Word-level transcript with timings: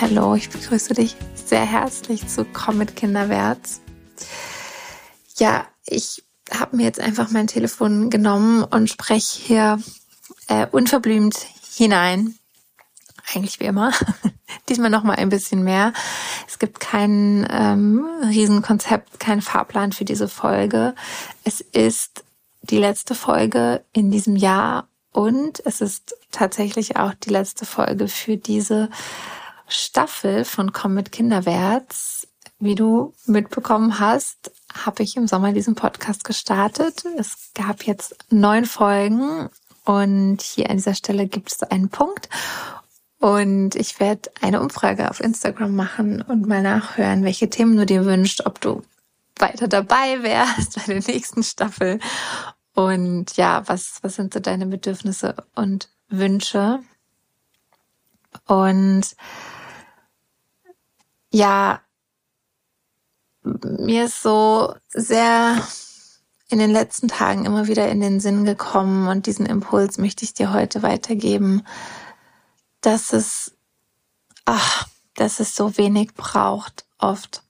Hallo, 0.00 0.34
ich 0.34 0.48
begrüße 0.48 0.94
dich 0.94 1.14
sehr 1.34 1.66
herzlich 1.66 2.26
zu 2.26 2.46
Komm 2.46 2.78
mit 2.78 2.96
Kinderwärts. 2.96 3.82
Ja, 5.36 5.66
ich 5.84 6.24
habe 6.50 6.76
mir 6.76 6.84
jetzt 6.84 7.00
einfach 7.00 7.30
mein 7.30 7.48
Telefon 7.48 8.08
genommen 8.08 8.64
und 8.64 8.88
spreche 8.88 9.38
hier 9.38 9.78
äh, 10.48 10.66
unverblümt 10.70 11.36
hinein. 11.76 12.34
Eigentlich 13.34 13.60
wie 13.60 13.66
immer. 13.66 13.92
Diesmal 14.70 14.88
noch 14.88 15.02
mal 15.02 15.16
ein 15.16 15.28
bisschen 15.28 15.64
mehr. 15.64 15.92
Es 16.48 16.58
gibt 16.58 16.80
kein 16.80 17.46
ähm, 17.50 18.06
Riesenkonzept, 18.24 19.20
kein 19.20 19.42
Fahrplan 19.42 19.92
für 19.92 20.06
diese 20.06 20.28
Folge. 20.28 20.94
Es 21.44 21.60
ist 21.60 22.24
die 22.62 22.78
letzte 22.78 23.14
Folge 23.14 23.84
in 23.92 24.10
diesem 24.10 24.36
Jahr 24.36 24.88
und 25.12 25.60
es 25.66 25.82
ist 25.82 26.14
tatsächlich 26.30 26.96
auch 26.96 27.12
die 27.12 27.30
letzte 27.30 27.66
Folge 27.66 28.08
für 28.08 28.38
diese 28.38 28.88
Staffel 29.70 30.44
von 30.44 30.72
Komm 30.72 30.94
mit 30.94 31.12
Kinderwärts. 31.12 32.28
Wie 32.58 32.74
du 32.74 33.14
mitbekommen 33.24 33.98
hast, 33.98 34.52
habe 34.84 35.02
ich 35.02 35.16
im 35.16 35.26
Sommer 35.26 35.52
diesen 35.52 35.74
Podcast 35.74 36.24
gestartet. 36.24 37.04
Es 37.16 37.52
gab 37.54 37.84
jetzt 37.84 38.16
neun 38.30 38.66
Folgen 38.66 39.48
und 39.84 40.42
hier 40.42 40.68
an 40.68 40.76
dieser 40.76 40.94
Stelle 40.94 41.26
gibt 41.26 41.52
es 41.52 41.62
einen 41.62 41.88
Punkt. 41.88 42.28
Und 43.18 43.76
ich 43.76 44.00
werde 44.00 44.30
eine 44.40 44.60
Umfrage 44.60 45.10
auf 45.10 45.20
Instagram 45.20 45.74
machen 45.74 46.22
und 46.22 46.46
mal 46.46 46.62
nachhören, 46.62 47.24
welche 47.24 47.50
Themen 47.50 47.76
du 47.76 47.86
dir 47.86 48.04
wünschst, 48.04 48.46
ob 48.46 48.60
du 48.60 48.82
weiter 49.38 49.68
dabei 49.68 50.22
wärst 50.22 50.74
bei 50.86 50.94
der 50.94 51.02
nächsten 51.02 51.42
Staffel. 51.42 51.98
Und 52.74 53.36
ja, 53.36 53.62
was, 53.68 53.98
was 54.02 54.16
sind 54.16 54.34
so 54.34 54.40
deine 54.40 54.66
Bedürfnisse 54.66 55.34
und 55.54 55.90
Wünsche? 56.08 56.80
Und 58.46 59.16
ja, 61.30 61.80
mir 63.42 64.04
ist 64.04 64.22
so 64.22 64.74
sehr 64.88 65.62
in 66.48 66.58
den 66.58 66.70
letzten 66.70 67.08
Tagen 67.08 67.46
immer 67.46 67.68
wieder 67.68 67.88
in 67.88 68.00
den 68.00 68.20
Sinn 68.20 68.44
gekommen 68.44 69.08
und 69.08 69.26
diesen 69.26 69.46
Impuls 69.46 69.98
möchte 69.98 70.24
ich 70.24 70.34
dir 70.34 70.52
heute 70.52 70.82
weitergeben, 70.82 71.64
dass 72.80 73.12
es, 73.12 73.52
ach, 74.44 74.86
dass 75.14 75.38
es 75.38 75.54
so 75.54 75.76
wenig 75.76 76.14
braucht 76.14 76.84
oft. 76.98 77.42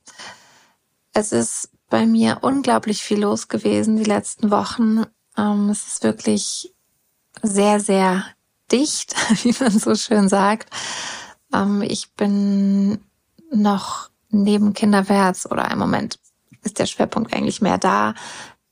Es 1.12 1.32
ist 1.32 1.70
bei 1.88 2.06
mir 2.06 2.38
unglaublich 2.42 3.02
viel 3.02 3.20
los 3.20 3.48
gewesen 3.48 3.96
die 3.96 4.04
letzten 4.04 4.50
Wochen. 4.50 5.04
Ähm, 5.36 5.70
es 5.70 5.86
ist 5.86 6.02
wirklich 6.02 6.74
sehr, 7.42 7.80
sehr 7.80 8.24
dicht, 8.70 9.14
wie 9.44 9.54
man 9.58 9.78
so 9.78 9.94
schön 9.94 10.28
sagt. 10.28 10.68
Ähm, 11.52 11.82
ich 11.82 12.12
bin 12.12 13.02
noch 13.50 14.10
neben 14.30 14.72
Kinderwärts 14.72 15.50
oder 15.50 15.70
im 15.70 15.78
Moment 15.78 16.18
ist 16.62 16.78
der 16.78 16.86
Schwerpunkt 16.86 17.34
eigentlich 17.34 17.60
mehr 17.60 17.78
da, 17.78 18.14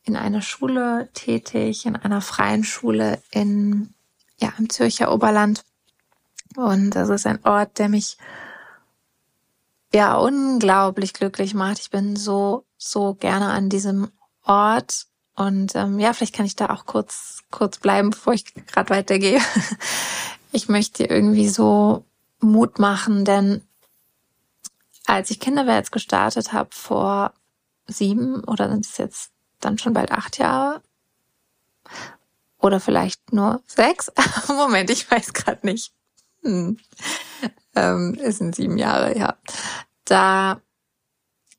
in 0.04 0.16
einer 0.16 0.42
Schule 0.42 1.10
tätig, 1.12 1.84
in 1.84 1.96
einer 1.96 2.20
freien 2.20 2.64
Schule 2.64 3.20
in, 3.30 3.94
ja, 4.38 4.52
im 4.58 4.70
Zürcher 4.70 5.12
Oberland. 5.12 5.64
Und 6.56 6.90
das 6.90 7.08
ist 7.10 7.26
ein 7.26 7.44
Ort, 7.44 7.78
der 7.78 7.88
mich 7.88 8.16
ja 9.92 10.16
unglaublich 10.16 11.12
glücklich 11.12 11.54
macht. 11.54 11.78
Ich 11.78 11.90
bin 11.90 12.16
so, 12.16 12.64
so 12.76 13.14
gerne 13.14 13.48
an 13.48 13.68
diesem 13.68 14.10
Ort. 14.44 15.06
Und 15.36 15.74
ähm, 15.76 15.98
ja, 15.98 16.12
vielleicht 16.12 16.34
kann 16.34 16.46
ich 16.46 16.56
da 16.56 16.70
auch 16.70 16.86
kurz, 16.86 17.44
kurz 17.50 17.78
bleiben, 17.78 18.10
bevor 18.10 18.32
ich 18.32 18.54
gerade 18.66 18.90
weitergehe. 18.90 19.40
Ich 20.50 20.66
möchte 20.66 21.04
irgendwie 21.04 21.46
so 21.46 22.06
Mut 22.40 22.78
machen, 22.78 23.26
denn 23.26 23.60
als 25.08 25.30
ich 25.30 25.40
Kinderwärts 25.40 25.90
gestartet 25.90 26.52
habe 26.52 26.70
vor 26.72 27.32
sieben 27.86 28.44
oder 28.44 28.68
sind 28.68 28.84
es 28.84 28.98
jetzt 28.98 29.32
dann 29.60 29.78
schon 29.78 29.94
bald 29.94 30.12
acht 30.12 30.38
Jahre 30.38 30.82
oder 32.58 32.78
vielleicht 32.78 33.32
nur 33.32 33.62
sechs. 33.66 34.12
Moment, 34.48 34.90
ich 34.90 35.10
weiß 35.10 35.32
gerade 35.32 35.66
nicht. 35.66 35.92
Hm. 36.42 36.78
Ähm, 37.74 38.18
es 38.20 38.38
sind 38.38 38.54
sieben 38.54 38.76
Jahre, 38.76 39.16
ja. 39.16 39.36
Da 40.04 40.60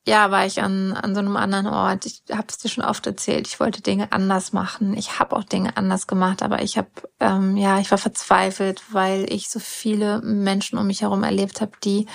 ja, 0.06 0.32
war 0.32 0.46
ich 0.46 0.62
an, 0.62 0.94
an 0.94 1.14
so 1.14 1.20
einem 1.20 1.36
anderen 1.36 1.68
Ort. 1.68 2.06
Ich 2.06 2.24
habe 2.32 2.48
es 2.50 2.58
dir 2.58 2.70
schon 2.70 2.84
oft 2.84 3.06
erzählt. 3.06 3.48
Ich 3.48 3.60
wollte 3.60 3.82
Dinge 3.82 4.12
anders 4.12 4.54
machen. 4.54 4.96
Ich 4.96 5.20
habe 5.20 5.36
auch 5.36 5.44
Dinge 5.44 5.76
anders 5.78 6.08
gemacht, 6.08 6.42
aber 6.42 6.62
ich 6.62 6.78
habe, 6.78 6.90
ähm, 7.20 7.58
ja, 7.58 7.80
ich 7.80 7.92
war 7.92 7.98
verzweifelt, 7.98 8.84
weil 8.92 9.32
ich 9.32 9.50
so 9.50 9.60
viele 9.60 10.22
Menschen 10.22 10.80
um 10.80 10.88
mich 10.88 11.02
herum 11.02 11.24
erlebt 11.24 11.62
habe, 11.62 11.74
die 11.84 12.08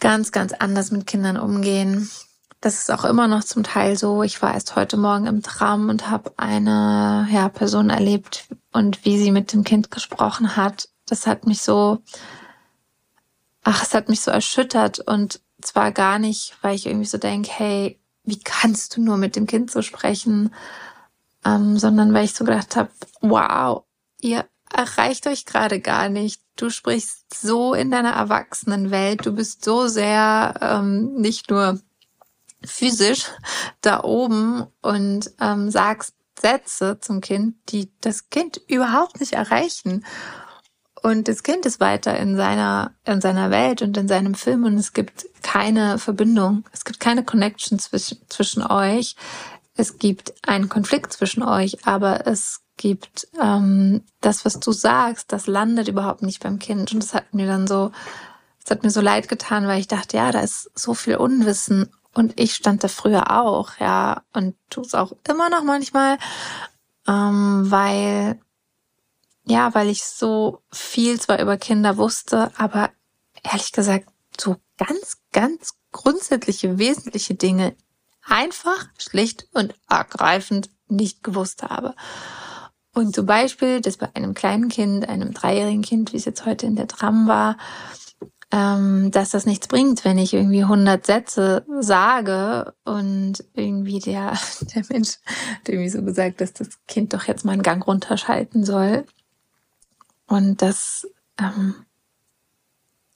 ganz, 0.00 0.32
ganz 0.32 0.52
anders 0.52 0.90
mit 0.90 1.06
Kindern 1.06 1.36
umgehen. 1.36 2.10
Das 2.60 2.78
ist 2.78 2.90
auch 2.90 3.04
immer 3.04 3.28
noch 3.28 3.44
zum 3.44 3.62
Teil 3.62 3.96
so. 3.96 4.22
Ich 4.22 4.42
war 4.42 4.52
erst 4.52 4.76
heute 4.76 4.96
Morgen 4.96 5.26
im 5.26 5.42
Tram 5.42 5.88
und 5.88 6.10
habe 6.10 6.32
eine 6.36 7.28
ja, 7.30 7.48
Person 7.48 7.88
erlebt 7.88 8.48
und 8.72 9.04
wie 9.04 9.18
sie 9.18 9.30
mit 9.30 9.52
dem 9.52 9.64
Kind 9.64 9.90
gesprochen 9.90 10.56
hat. 10.56 10.88
Das 11.06 11.26
hat 11.26 11.46
mich 11.46 11.62
so, 11.62 12.02
ach, 13.62 13.82
es 13.82 13.94
hat 13.94 14.08
mich 14.08 14.20
so 14.20 14.30
erschüttert 14.30 14.98
und 14.98 15.40
zwar 15.62 15.92
gar 15.92 16.18
nicht, 16.18 16.56
weil 16.62 16.74
ich 16.74 16.86
irgendwie 16.86 17.06
so 17.06 17.18
denke, 17.18 17.50
hey, 17.50 18.00
wie 18.24 18.38
kannst 18.38 18.96
du 18.96 19.02
nur 19.02 19.16
mit 19.16 19.36
dem 19.36 19.46
Kind 19.46 19.70
so 19.70 19.82
sprechen, 19.82 20.54
ähm, 21.44 21.78
sondern 21.78 22.12
weil 22.12 22.24
ich 22.24 22.34
so 22.34 22.44
gedacht 22.44 22.76
habe, 22.76 22.90
wow, 23.20 23.84
ihr 24.20 24.44
erreicht 24.74 25.26
euch 25.26 25.46
gerade 25.46 25.80
gar 25.80 26.08
nicht. 26.08 26.42
Du 26.56 26.70
sprichst 26.70 27.34
so 27.34 27.74
in 27.74 27.90
deiner 27.90 28.12
Erwachsenenwelt, 28.12 29.24
du 29.26 29.32
bist 29.32 29.64
so 29.64 29.88
sehr 29.88 30.54
ähm, 30.60 31.14
nicht 31.14 31.50
nur 31.50 31.80
physisch 32.64 33.26
da 33.80 34.02
oben 34.02 34.66
und 34.82 35.30
ähm, 35.40 35.70
sagst 35.70 36.14
Sätze 36.40 36.98
zum 37.00 37.20
Kind, 37.20 37.56
die 37.68 37.90
das 38.00 38.30
Kind 38.30 38.60
überhaupt 38.66 39.20
nicht 39.20 39.34
erreichen. 39.34 40.04
Und 41.02 41.28
das 41.28 41.42
Kind 41.42 41.64
ist 41.64 41.80
weiter 41.80 42.16
in 42.18 42.36
seiner, 42.36 42.94
in 43.04 43.20
seiner 43.20 43.50
Welt 43.50 43.82
und 43.82 43.96
in 43.96 44.08
seinem 44.08 44.34
Film 44.34 44.64
und 44.64 44.76
es 44.76 44.92
gibt 44.92 45.26
keine 45.42 45.98
Verbindung. 45.98 46.64
Es 46.72 46.84
gibt 46.84 47.00
keine 47.00 47.24
Connection 47.24 47.78
zwischen, 47.78 48.18
zwischen 48.28 48.62
euch. 48.62 49.16
Es 49.76 49.98
gibt 49.98 50.34
einen 50.46 50.68
Konflikt 50.68 51.12
zwischen 51.12 51.42
euch, 51.42 51.86
aber 51.86 52.26
es 52.26 52.60
gibt 52.80 53.28
ähm, 53.38 54.02
das, 54.22 54.46
was 54.46 54.58
du 54.58 54.72
sagst, 54.72 55.32
das 55.32 55.46
landet 55.46 55.88
überhaupt 55.88 56.22
nicht 56.22 56.42
beim 56.42 56.58
Kind. 56.58 56.94
Und 56.94 57.02
das 57.02 57.12
hat 57.12 57.34
mir 57.34 57.46
dann 57.46 57.66
so, 57.66 57.92
das 58.62 58.70
hat 58.70 58.82
mir 58.82 58.90
so 58.90 59.02
leid 59.02 59.28
getan, 59.28 59.66
weil 59.66 59.80
ich 59.80 59.86
dachte, 59.86 60.16
ja, 60.16 60.32
da 60.32 60.40
ist 60.40 60.70
so 60.74 60.94
viel 60.94 61.16
Unwissen. 61.16 61.90
Und 62.14 62.40
ich 62.40 62.54
stand 62.54 62.82
da 62.82 62.88
früher 62.88 63.38
auch, 63.38 63.72
ja, 63.80 64.22
und 64.32 64.56
tu 64.70 64.80
es 64.80 64.94
auch 64.94 65.12
immer 65.28 65.50
noch 65.50 65.62
manchmal, 65.62 66.16
ähm, 67.06 67.70
weil, 67.70 68.40
ja, 69.44 69.74
weil 69.74 69.90
ich 69.90 70.02
so 70.02 70.62
viel 70.72 71.20
zwar 71.20 71.38
über 71.38 71.58
Kinder 71.58 71.98
wusste, 71.98 72.50
aber 72.56 72.88
ehrlich 73.42 73.72
gesagt, 73.72 74.08
so 74.40 74.56
ganz, 74.78 75.18
ganz 75.32 75.74
grundsätzliche, 75.92 76.78
wesentliche 76.78 77.34
Dinge 77.34 77.76
einfach, 78.24 78.86
schlicht 78.96 79.48
und 79.52 79.74
ergreifend 79.86 80.70
nicht 80.88 81.22
gewusst 81.22 81.62
habe. 81.62 81.94
Und 82.92 83.14
zum 83.14 83.26
Beispiel, 83.26 83.80
dass 83.80 83.96
bei 83.96 84.08
einem 84.14 84.34
kleinen 84.34 84.68
Kind, 84.68 85.08
einem 85.08 85.32
dreijährigen 85.32 85.82
Kind, 85.82 86.12
wie 86.12 86.16
es 86.16 86.24
jetzt 86.24 86.44
heute 86.44 86.66
in 86.66 86.76
der 86.76 86.88
Tram 86.88 87.28
war, 87.28 87.56
ähm, 88.52 89.10
dass 89.12 89.30
das 89.30 89.46
nichts 89.46 89.68
bringt, 89.68 90.04
wenn 90.04 90.18
ich 90.18 90.34
irgendwie 90.34 90.62
100 90.62 91.06
Sätze 91.06 91.64
sage 91.80 92.74
und 92.84 93.44
irgendwie 93.54 94.00
der, 94.00 94.36
der 94.74 94.84
Mensch 94.88 95.18
hat 95.54 95.68
irgendwie 95.68 95.88
so 95.88 96.02
gesagt, 96.02 96.40
dass 96.40 96.52
das 96.52 96.68
Kind 96.88 97.14
doch 97.14 97.24
jetzt 97.24 97.44
mal 97.44 97.52
einen 97.52 97.62
Gang 97.62 97.86
runterschalten 97.86 98.64
soll. 98.64 99.04
Und 100.26 100.62
das, 100.62 101.06
ähm, 101.38 101.74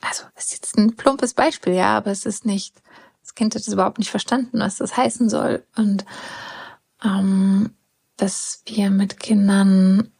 also 0.01 0.25
ist 0.37 0.53
jetzt 0.53 0.77
ein 0.79 0.97
plumpes 0.97 1.35
Beispiel, 1.35 1.75
ja, 1.75 1.97
aber 1.97 2.11
es 2.11 2.27
ist 2.27 2.45
nicht, 2.47 2.81
das 3.23 3.35
Kind 3.35 3.55
hat 3.55 3.63
es 3.63 3.73
überhaupt 3.73 3.99
nicht 3.99 4.11
verstanden, 4.11 4.61
was 4.61 4.77
das 4.77 4.97
heißen 4.97 5.29
soll. 5.29 5.65
Und 5.77 6.05
ähm, 7.05 7.71
dass 8.17 8.63
wir 8.67 8.91
mit 8.91 9.19
Kindern 9.21 10.11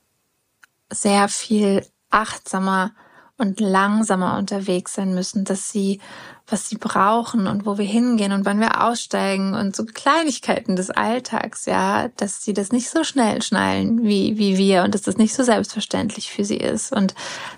sehr 0.91 1.29
viel 1.29 1.87
achtsamer 2.11 2.93
und 3.37 3.59
langsamer 3.59 4.39
unterwegs 4.39 4.95
sein 4.95 5.13
müssen, 5.13 5.45
dass 5.45 5.71
sie, 5.71 6.01
was 6.47 6.69
sie 6.69 6.77
brauchen 6.77 7.49
und 7.49 7.67
wo 7.67 7.79
wir 7.79 7.85
hingehen 7.85 8.31
und 8.31 8.45
wann 8.45 8.61
wir 8.61 8.85
aussteigen 8.85 9.55
und 9.55 9.75
so 9.75 9.85
Kleinigkeiten 9.85 10.77
des 10.77 10.91
Alltags, 10.91 11.67
ja, 11.67 12.09
dass 12.17 12.45
sie 12.45 12.53
das 12.53 12.71
nicht 12.71 12.91
so 12.91 13.03
schnell 13.03 13.43
schnallen 13.43 14.05
wie, 14.05 14.39
wie 14.39 14.57
wir 14.57 14.85
und 14.85 14.95
dass 14.95 15.03
das 15.03 15.17
nicht 15.17 15.35
so 15.35 15.43
selbstverständlich 15.43 16.31
für 16.31 16.45
sie 16.45 16.59
ist 16.59 16.93
und 16.93 17.15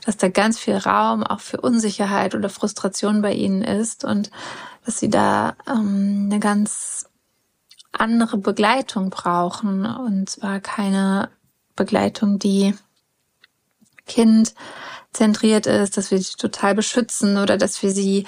dass 0.07 0.17
da 0.17 0.29
ganz 0.29 0.59
viel 0.59 0.77
Raum 0.77 1.23
auch 1.23 1.41
für 1.41 1.61
Unsicherheit 1.61 2.35
oder 2.35 2.49
Frustration 2.49 3.21
bei 3.21 3.35
ihnen 3.35 3.63
ist 3.63 4.03
und 4.03 4.31
dass 4.87 4.99
sie 4.99 5.11
da 5.11 5.57
ähm, 5.69 6.29
eine 6.31 6.41
ganz 6.41 7.07
andere 8.01 8.39
Begleitung 8.39 9.11
brauchen. 9.11 9.87
Und 9.87 10.31
zwar 10.31 10.61
keine 10.61 11.31
Begleitung, 11.75 12.39
die 12.39 12.75
Kind 14.07 14.55
zentriert 15.13 15.67
ist, 15.67 15.97
dass 15.97 16.11
wir 16.11 16.19
sie 16.19 16.37
total 16.37 16.75
beschützen 16.75 17.39
oder 17.39 17.57
dass 17.57 17.83
wir 17.83 17.91
sie 17.91 18.27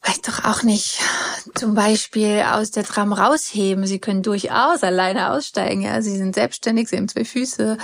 vielleicht 0.00 0.28
doch 0.28 0.44
auch 0.44 0.62
nicht 0.62 1.00
zum 1.54 1.74
Beispiel 1.74 2.44
aus 2.48 2.70
der 2.70 2.84
Tram 2.84 3.12
rausheben. 3.12 3.86
Sie 3.86 3.98
können 3.98 4.22
durchaus 4.22 4.82
alleine 4.82 5.32
aussteigen. 5.32 5.82
Ja, 5.82 6.00
sie 6.02 6.16
sind 6.16 6.34
selbstständig, 6.34 6.88
sie 6.88 6.96
haben 6.96 7.08
zwei 7.08 7.24
Füße. 7.24 7.76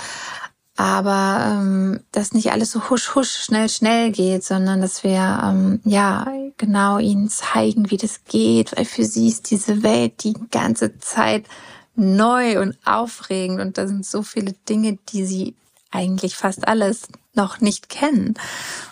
Aber 0.75 1.45
ähm, 1.51 1.99
dass 2.11 2.33
nicht 2.33 2.51
alles 2.51 2.71
so 2.71 2.89
husch 2.89 3.13
husch 3.13 3.29
schnell 3.29 3.69
schnell 3.69 4.11
geht, 4.11 4.43
sondern 4.43 4.81
dass 4.81 5.03
wir 5.03 5.41
ähm, 5.43 5.81
ja 5.83 6.25
genau 6.57 6.97
ihnen 6.97 7.29
zeigen, 7.29 7.91
wie 7.91 7.97
das 7.97 8.23
geht, 8.25 8.75
weil 8.75 8.85
für 8.85 9.05
sie 9.05 9.27
ist 9.27 9.51
diese 9.51 9.83
Welt 9.83 10.23
die 10.23 10.33
ganze 10.51 10.97
Zeit 10.97 11.45
neu 11.95 12.59
und 12.59 12.77
aufregend 12.85 13.61
und 13.61 13.77
da 13.77 13.87
sind 13.87 14.05
so 14.05 14.23
viele 14.23 14.53
Dinge, 14.67 14.97
die 15.09 15.25
sie 15.25 15.55
eigentlich 15.91 16.35
fast 16.35 16.67
alles 16.67 17.07
noch 17.33 17.61
nicht 17.61 17.89
kennen. 17.89 18.33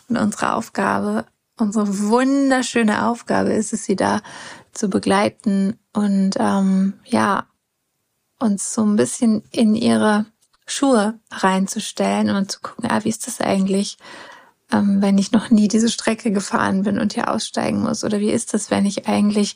Und 0.07 0.17
unsere 0.17 0.53
Aufgabe, 0.53 1.25
unsere 1.57 1.99
wunderschöne 2.09 3.07
Aufgabe 3.07 3.53
ist 3.53 3.73
es, 3.73 3.85
sie 3.85 3.95
da 3.95 4.21
zu 4.71 4.87
begleiten 4.87 5.77
und 5.93 6.35
ähm, 6.37 6.93
ja, 7.05 7.47
uns 8.39 8.73
so 8.73 8.83
ein 8.83 8.95
bisschen 8.95 9.43
in 9.51 9.75
ihre 9.75 10.25
Schuhe 10.71 11.19
reinzustellen 11.31 12.29
und 12.29 12.51
zu 12.51 12.61
gucken, 12.61 12.89
ah, 12.89 13.03
wie 13.03 13.09
ist 13.09 13.27
das 13.27 13.41
eigentlich, 13.41 13.97
ähm, 14.71 15.01
wenn 15.01 15.17
ich 15.17 15.31
noch 15.31 15.49
nie 15.49 15.67
diese 15.67 15.89
Strecke 15.89 16.31
gefahren 16.31 16.83
bin 16.83 16.99
und 16.99 17.13
hier 17.13 17.29
aussteigen 17.31 17.81
muss? 17.81 18.03
Oder 18.03 18.19
wie 18.19 18.31
ist 18.31 18.53
das, 18.53 18.71
wenn 18.71 18.85
ich 18.85 19.07
eigentlich 19.07 19.55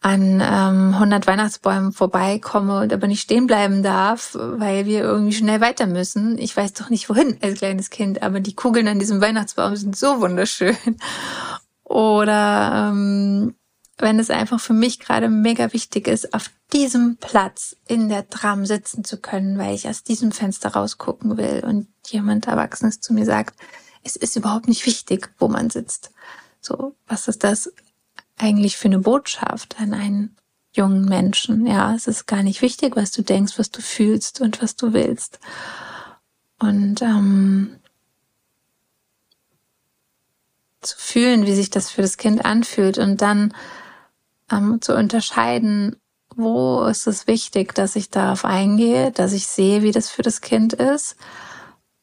an 0.00 0.40
ähm, 0.40 0.94
100 0.94 1.26
Weihnachtsbäumen 1.26 1.92
vorbeikomme 1.92 2.80
und 2.80 2.92
aber 2.92 3.08
nicht 3.08 3.22
stehen 3.22 3.48
bleiben 3.48 3.82
darf, 3.82 4.36
weil 4.40 4.86
wir 4.86 5.00
irgendwie 5.00 5.32
schnell 5.32 5.60
weiter 5.60 5.86
müssen. 5.86 6.38
Ich 6.38 6.56
weiß 6.56 6.72
doch 6.74 6.88
nicht 6.88 7.08
wohin 7.08 7.36
als 7.42 7.58
kleines 7.58 7.90
Kind, 7.90 8.22
aber 8.22 8.38
die 8.38 8.54
Kugeln 8.54 8.86
an 8.86 9.00
diesem 9.00 9.20
Weihnachtsbaum 9.20 9.74
sind 9.74 9.96
so 9.96 10.20
wunderschön. 10.20 10.76
Oder 11.82 12.90
ähm, 12.92 13.54
wenn 13.98 14.18
es 14.18 14.30
einfach 14.30 14.60
für 14.60 14.72
mich 14.72 15.00
gerade 15.00 15.28
mega 15.28 15.72
wichtig 15.72 16.06
ist, 16.06 16.32
auf 16.34 16.50
diesem 16.72 17.16
Platz 17.16 17.76
in 17.86 18.08
der 18.08 18.28
Tram 18.28 18.64
sitzen 18.64 19.04
zu 19.04 19.20
können, 19.20 19.58
weil 19.58 19.74
ich 19.74 19.88
aus 19.88 20.04
diesem 20.04 20.32
Fenster 20.32 20.70
rausgucken 20.70 21.36
will 21.36 21.64
und 21.66 21.88
jemand 22.06 22.46
Erwachsenes 22.46 23.00
zu 23.00 23.12
mir 23.12 23.24
sagt, 23.24 23.58
es 24.04 24.16
ist 24.16 24.36
überhaupt 24.36 24.68
nicht 24.68 24.86
wichtig, 24.86 25.30
wo 25.38 25.48
man 25.48 25.70
sitzt. 25.70 26.12
So, 26.60 26.94
was 27.06 27.28
ist 27.28 27.44
das 27.44 27.72
eigentlich 28.36 28.76
für 28.76 28.88
eine 28.88 29.00
Botschaft 29.00 29.80
an 29.80 29.94
einen 29.94 30.36
jungen 30.72 31.04
Menschen? 31.04 31.66
Ja, 31.66 31.94
es 31.94 32.06
ist 32.06 32.26
gar 32.26 32.42
nicht 32.42 32.62
wichtig, 32.62 32.94
was 32.96 33.10
du 33.10 33.22
denkst, 33.22 33.58
was 33.58 33.70
du 33.70 33.82
fühlst 33.82 34.40
und 34.40 34.62
was 34.62 34.76
du 34.76 34.92
willst. 34.92 35.40
Und 36.60 37.02
ähm, 37.02 37.78
zu 40.80 40.96
fühlen, 40.96 41.46
wie 41.46 41.54
sich 41.54 41.70
das 41.70 41.90
für 41.90 42.02
das 42.02 42.16
Kind 42.16 42.44
anfühlt 42.44 42.98
und 42.98 43.20
dann 43.20 43.52
ähm, 44.50 44.80
zu 44.80 44.94
unterscheiden, 44.94 45.96
wo 46.36 46.84
ist 46.84 47.06
es 47.06 47.26
wichtig, 47.26 47.74
dass 47.74 47.96
ich 47.96 48.10
darauf 48.10 48.44
eingehe, 48.44 49.10
dass 49.10 49.32
ich 49.32 49.46
sehe, 49.46 49.82
wie 49.82 49.92
das 49.92 50.08
für 50.08 50.22
das 50.22 50.40
Kind 50.40 50.72
ist 50.72 51.16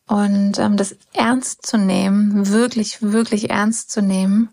und 0.08 0.60
ähm, 0.60 0.78
das 0.78 0.96
ernst 1.14 1.66
zu 1.66 1.78
nehmen, 1.78 2.50
wirklich, 2.50 3.02
wirklich 3.02 3.50
ernst 3.50 3.92
zu 3.92 4.02
nehmen. 4.02 4.50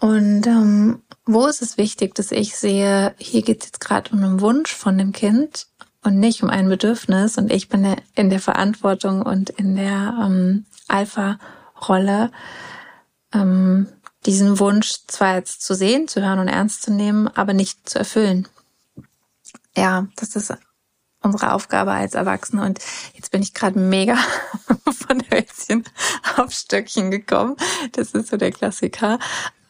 Und 0.00 0.46
ähm, 0.46 1.02
wo 1.24 1.46
ist 1.46 1.62
es 1.62 1.78
wichtig, 1.78 2.14
dass 2.14 2.32
ich 2.32 2.56
sehe, 2.56 3.14
hier 3.18 3.42
geht 3.42 3.60
es 3.60 3.66
jetzt 3.68 3.80
gerade 3.80 4.10
um 4.12 4.22
einen 4.22 4.40
Wunsch 4.40 4.74
von 4.74 4.98
dem 4.98 5.12
Kind 5.12 5.68
und 6.02 6.18
nicht 6.18 6.42
um 6.42 6.50
ein 6.50 6.68
Bedürfnis 6.68 7.38
und 7.38 7.50
ich 7.50 7.68
bin 7.68 7.96
in 8.14 8.28
der 8.28 8.40
Verantwortung 8.40 9.22
und 9.22 9.50
in 9.50 9.76
der 9.76 10.18
ähm, 10.22 10.66
Alpha-Rolle. 10.88 12.30
Ähm, 13.32 13.88
diesen 14.26 14.58
Wunsch 14.58 14.92
zwar 15.06 15.36
jetzt 15.36 15.62
zu 15.62 15.74
sehen, 15.74 16.08
zu 16.08 16.22
hören 16.22 16.38
und 16.38 16.48
ernst 16.48 16.82
zu 16.82 16.92
nehmen, 16.92 17.28
aber 17.28 17.52
nicht 17.52 17.88
zu 17.88 17.98
erfüllen. 17.98 18.48
Ja, 19.76 20.06
das 20.16 20.36
ist 20.36 20.52
unsere 21.24 21.52
Aufgabe 21.52 21.92
als 21.92 22.14
Erwachsene. 22.14 22.62
Und 22.64 22.78
jetzt 23.14 23.30
bin 23.30 23.42
ich 23.42 23.54
gerade 23.54 23.78
mega 23.78 24.16
von 24.84 25.22
Hölzchen 25.30 25.84
auf 26.36 26.52
Stöckchen 26.52 27.10
gekommen. 27.10 27.56
Das 27.92 28.12
ist 28.12 28.28
so 28.28 28.36
der 28.36 28.52
Klassiker. 28.52 29.18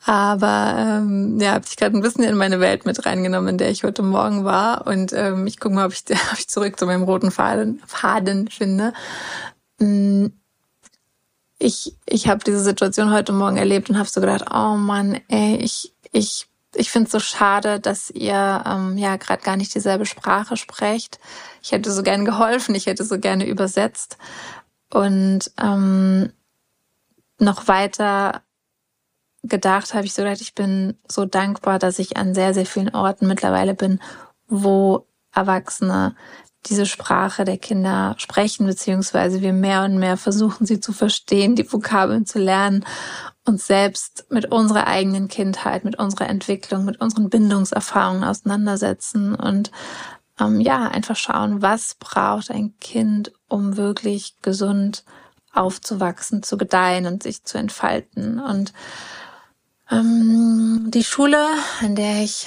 Aber 0.07 0.75
ähm, 0.77 1.39
ja, 1.41 1.53
habe 1.53 1.65
ich 1.67 1.77
gerade 1.77 1.97
ein 1.97 2.03
bisschen 2.03 2.25
in 2.25 2.37
meine 2.37 2.61
Welt 2.61 2.85
mit 2.85 3.07
reingenommen, 3.07 3.51
in 3.51 3.59
der 3.59 3.71
ich 3.71 3.85
heute 3.85 4.03
Morgen 4.03 4.45
war. 4.45 4.87
Und 4.87 5.15
ähm, 5.15 5.47
ich 5.47 5.59
gucke 5.59 5.75
mal, 5.75 5.87
ob 5.87 5.93
ich, 5.93 6.05
ob 6.33 6.39
ich 6.39 6.49
zurück 6.49 6.79
zu 6.79 6.87
meinem 6.87 7.05
roten 7.05 7.31
Faden, 7.31 7.81
Faden 7.87 8.49
finde. 8.49 8.93
Mm, 9.79 10.27
ich, 11.59 11.95
ich 12.07 12.29
habe 12.29 12.45
diese 12.45 12.61
Situation 12.61 13.13
heute 13.13 13.33
Morgen 13.33 13.57
erlebt 13.57 13.89
und 13.91 13.99
habe 13.99 14.09
so 14.09 14.21
gedacht, 14.21 14.47
oh 14.53 14.77
Mann, 14.77 15.21
ey, 15.29 15.57
ich, 15.57 15.93
ich, 16.13 16.47
ich 16.75 16.91
finde 16.91 17.07
es 17.07 17.13
so 17.13 17.21
schade, 17.21 17.81
dass 17.81 18.11
ihr 18.11 18.65
ähm, 18.67 18.99
ja 18.99 19.17
gerade 19.17 19.43
gar 19.43 19.57
nicht 19.57 19.75
dieselbe 19.75 20.07
Sprache 20.07 20.57
sprecht. 20.57 21.21
Ich 21.63 21.73
hätte 21.73 21.93
so 21.93 22.03
gern 22.03 22.25
geholfen, 22.25 22.75
ich 22.75 22.87
hätte 22.87 23.05
so 23.05 23.19
gerne 23.19 23.47
übersetzt 23.47 24.19
und 24.91 25.51
ähm, 25.61 26.33
noch 27.39 27.69
weiter 27.69 28.43
gedacht 29.43 29.93
habe 29.95 30.07
ich 30.07 30.15
so 30.15 30.23
gedacht, 30.23 30.41
ich 30.41 30.55
bin 30.55 30.97
so 31.07 31.27
dankbar, 31.27 31.79
dass 31.79 31.99
ich 31.99 32.17
an 32.17 32.35
sehr, 32.35 32.55
sehr 32.55 32.67
vielen 32.67 32.95
Orten 32.95 33.27
mittlerweile 33.27 33.75
bin, 33.75 34.01
wo 34.49 35.07
Erwachsene 35.33 36.15
diese 36.67 36.87
Sprache 36.87 37.45
der 37.45 37.59
Kinder 37.59 38.15
sprechen, 38.19 38.67
beziehungsweise 38.67 39.41
wir 39.41 39.53
mehr 39.53 39.85
und 39.85 39.99
mehr 39.99 40.17
versuchen, 40.17 40.67
sie 40.67 40.81
zu 40.81 40.93
verstehen, 40.93 41.57
die 41.57 41.71
Vokabeln 41.71 42.27
zu 42.27 42.39
lernen, 42.39 42.85
uns 43.45 43.67
selbst 43.67 44.27
mit 44.31 44.51
unserer 44.51 44.87
eigenen 44.87 45.29
Kindheit, 45.29 45.85
mit 45.85 45.99
unserer 45.99 46.29
Entwicklung, 46.29 46.85
mit 46.85 47.01
unseren 47.01 47.29
Bindungserfahrungen 47.29 48.25
auseinandersetzen 48.25 49.35
und 49.35 49.71
ähm, 50.41 50.61
ja, 50.61 50.89
einfach 50.89 51.17
schauen, 51.17 51.63
was 51.63 51.95
braucht 51.95 52.51
ein 52.51 52.75
Kind, 52.81 53.33
um 53.49 53.77
wirklich 53.77 54.37
gesund 54.43 55.05
aufzuwachsen, 55.53 56.43
zu 56.43 56.57
gedeihen 56.57 57.07
und 57.07 57.23
sich 57.23 57.45
zu 57.45 57.59
entfalten. 57.59 58.41
Und 58.41 58.73
ähm, 59.91 60.91
die 60.93 61.05
Schule, 61.05 61.47
in 61.83 61.95
der 61.95 62.25
ich 62.25 62.47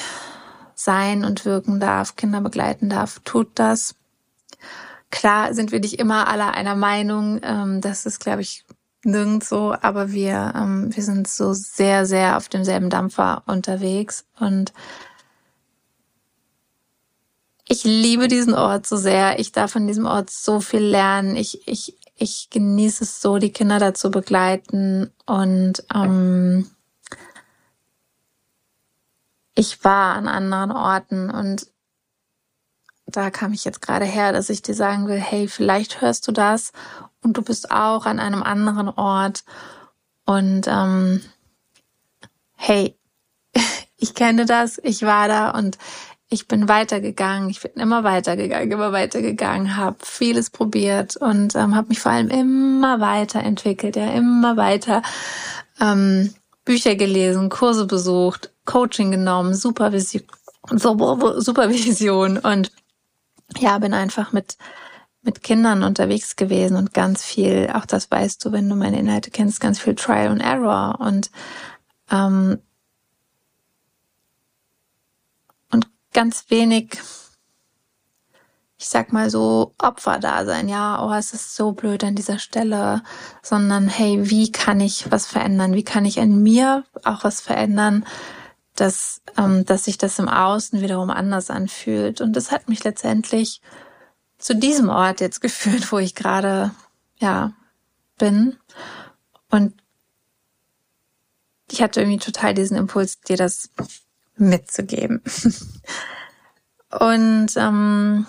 sein 0.76 1.24
und 1.24 1.46
wirken 1.46 1.80
darf, 1.80 2.16
Kinder 2.16 2.42
begleiten 2.42 2.90
darf, 2.90 3.20
tut 3.24 3.50
das. 3.56 3.96
Klar 5.10 5.54
sind 5.54 5.72
wir 5.72 5.80
nicht 5.80 6.00
immer 6.00 6.28
alle 6.28 6.54
einer 6.54 6.76
Meinung. 6.76 7.40
Ähm, 7.44 7.82
das 7.82 8.06
ist, 8.06 8.20
glaube 8.20 8.42
ich, 8.42 8.66
nirgends 9.04 9.50
so, 9.50 9.76
aber 9.82 10.12
wir, 10.12 10.54
ähm, 10.56 10.96
wir 10.96 11.04
sind 11.04 11.28
so 11.28 11.54
sehr, 11.54 12.06
sehr 12.06 12.38
auf 12.38 12.50
demselben 12.50 12.90
Dampfer 12.90 13.44
unterwegs 13.46 14.26
und 14.40 14.74
ich 17.70 17.84
liebe 17.84 18.28
diesen 18.28 18.54
Ort 18.54 18.88
so 18.88 18.96
sehr. 18.96 19.40
Ich 19.40 19.52
darf 19.52 19.76
an 19.76 19.88
diesem 19.88 20.06
Ort 20.06 20.30
so 20.30 20.62
viel 20.62 20.80
lernen. 20.80 21.36
Ich, 21.36 21.68
ich, 21.68 21.98
ich 22.16 22.50
genieße 22.50 23.04
es 23.04 23.22
so, 23.22 23.40
die 23.40 23.52
Kinder 23.52 23.78
dazu 23.78 24.10
begleiten 24.10 25.12
und 25.26 25.84
ähm, 25.94 26.70
ich 29.54 29.84
war 29.84 30.16
an 30.16 30.28
anderen 30.28 30.72
Orten 30.72 31.30
und 31.30 31.68
da 33.08 33.32
kam 33.32 33.54
ich 33.54 33.66
jetzt 33.66 33.82
gerade 33.82 34.06
her, 34.06 34.34
dass 34.34 34.50
ich 34.50 34.62
dir 34.62 34.74
sagen 34.74 35.08
will, 35.08 35.20
hey, 35.20 35.48
vielleicht 35.48 36.02
hörst 36.02 36.28
du 36.28 36.32
das 36.32 36.74
und 37.24 37.38
du 37.38 37.42
bist 37.42 37.72
auch 37.72 38.06
an 38.06 38.20
einem 38.20 38.44
anderen 38.44 38.90
Ort 38.90 39.44
und 40.26 40.68
ähm, 40.68 41.22
hey, 42.56 42.96
ich 43.98 44.14
kenne 44.14 44.46
das, 44.46 44.80
ich 44.84 45.04
war 45.04 45.28
da 45.28 45.52
und 45.52 45.78
ich 46.30 46.50
bin 46.50 46.68
weitergegangen, 46.68 47.50
ich 47.50 47.62
bin 47.62 47.72
immer 47.76 48.04
weitergegangen, 48.04 48.70
immer 48.70 48.92
weitergegangen, 48.92 49.78
habe 49.78 49.98
vieles 50.04 50.50
probiert 50.50 51.16
und 51.16 51.56
ähm, 51.56 51.76
habe 51.76 51.88
mich 51.88 52.02
vor 52.02 52.12
allem 52.12 52.30
immer 52.30 53.00
weiterentwickelt, 53.00 53.96
ja, 53.96 54.12
immer 54.12 54.58
weiter 54.58 55.02
ähm, 55.80 56.34
Bücher 56.66 56.96
gelesen, 56.96 57.48
Kurse 57.48 57.86
besucht, 57.86 58.52
Coaching 58.66 59.12
genommen, 59.12 59.56
Supervision, 59.56 60.24
Supervision 60.70 62.38
und 62.38 62.72
ja, 63.60 63.78
bin 63.80 63.94
einfach 63.94 64.34
mit 64.34 64.58
mit 65.28 65.44
Kindern 65.44 65.84
unterwegs 65.84 66.38
gewesen 66.38 66.78
und 66.78 66.94
ganz 66.94 67.24
viel, 67.24 67.70
auch 67.74 67.86
das 67.86 68.10
weißt 68.10 68.44
du, 68.46 68.52
wenn 68.54 68.70
du 68.70 68.76
meine 68.76 68.98
Inhalte 68.98 69.30
kennst, 69.30 69.60
ganz 69.60 69.78
viel 69.80 69.94
Trial 69.94 70.30
and 70.30 70.42
Error 70.42 71.00
und 71.00 71.30
ähm, 72.10 72.60
und 75.72 75.90
ganz 76.14 76.46
wenig, 76.50 76.98
ich 78.78 78.88
sag 78.88 79.12
mal 79.12 79.30
so 79.30 79.74
Opfer 79.80 80.20
da 80.20 80.46
sein, 80.46 80.70
ja, 80.70 81.06
oh, 81.06 81.14
es 81.14 81.34
ist 81.34 81.56
so 81.56 81.74
blöd 81.74 82.04
an 82.06 82.16
dieser 82.16 82.40
Stelle, 82.40 83.04
sondern 83.44 83.90
hey, 83.90 84.30
wie 84.30 84.52
kann 84.52 84.80
ich 84.80 85.12
was 85.12 85.28
verändern? 85.28 85.74
Wie 85.74 85.84
kann 85.84 86.06
ich 86.06 86.18
in 86.18 86.42
mir 86.42 86.86
auch 87.04 87.26
was 87.26 87.42
verändern? 87.42 88.06
Dass, 88.78 89.22
ähm, 89.38 89.66
dass 89.66 89.86
sich 89.86 89.98
das 89.98 90.20
im 90.20 90.30
Außen 90.30 90.82
wiederum 90.82 91.10
anders 91.10 91.50
anfühlt. 91.50 92.22
Und 92.22 92.34
das 92.34 92.52
hat 92.52 92.70
mich 92.70 92.84
letztendlich 92.84 93.62
zu 94.38 94.56
diesem 94.56 94.90
Ort 94.90 95.20
jetzt 95.20 95.42
geführt, 95.42 95.92
wo 95.92 95.98
ich 95.98 96.16
gerade, 96.16 96.72
ja, 97.20 97.54
bin. 98.18 98.58
Und 99.50 99.74
ich 101.70 101.82
hatte 101.82 102.02
irgendwie 102.02 102.20
total 102.20 102.54
diesen 102.54 102.78
Impuls, 102.78 103.20
dir 103.22 103.38
das 103.38 103.70
mitzugeben. 104.38 105.22
Und 107.00 107.50
ähm, 107.58 108.26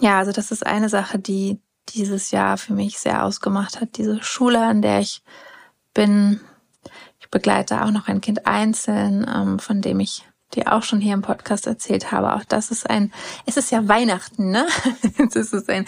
ja, 0.00 0.18
also 0.18 0.32
das 0.32 0.50
ist 0.50 0.64
eine 0.64 0.88
Sache, 0.88 1.18
die 1.18 1.58
dieses 1.88 2.30
Jahr 2.30 2.58
für 2.58 2.74
mich 2.74 2.98
sehr 2.98 3.24
ausgemacht 3.24 3.80
hat. 3.80 3.96
Diese 3.96 4.22
Schule, 4.22 4.64
an 4.64 4.82
der 4.82 5.00
ich 5.00 5.22
bin. 5.94 6.40
Begleite 7.36 7.82
auch 7.84 7.90
noch 7.90 8.08
ein 8.08 8.22
Kind 8.22 8.46
einzeln, 8.46 9.26
ähm, 9.30 9.58
von 9.58 9.82
dem 9.82 10.00
ich 10.00 10.24
dir 10.54 10.72
auch 10.72 10.82
schon 10.82 11.02
hier 11.02 11.12
im 11.12 11.20
Podcast 11.20 11.66
erzählt 11.66 12.10
habe. 12.10 12.34
Auch 12.34 12.44
das 12.44 12.70
ist 12.70 12.88
ein, 12.88 13.12
es 13.44 13.58
ist 13.58 13.70
ja 13.70 13.86
Weihnachten, 13.88 14.50
ne? 14.50 14.66
es 15.34 15.52
ist 15.52 15.68
ein 15.68 15.84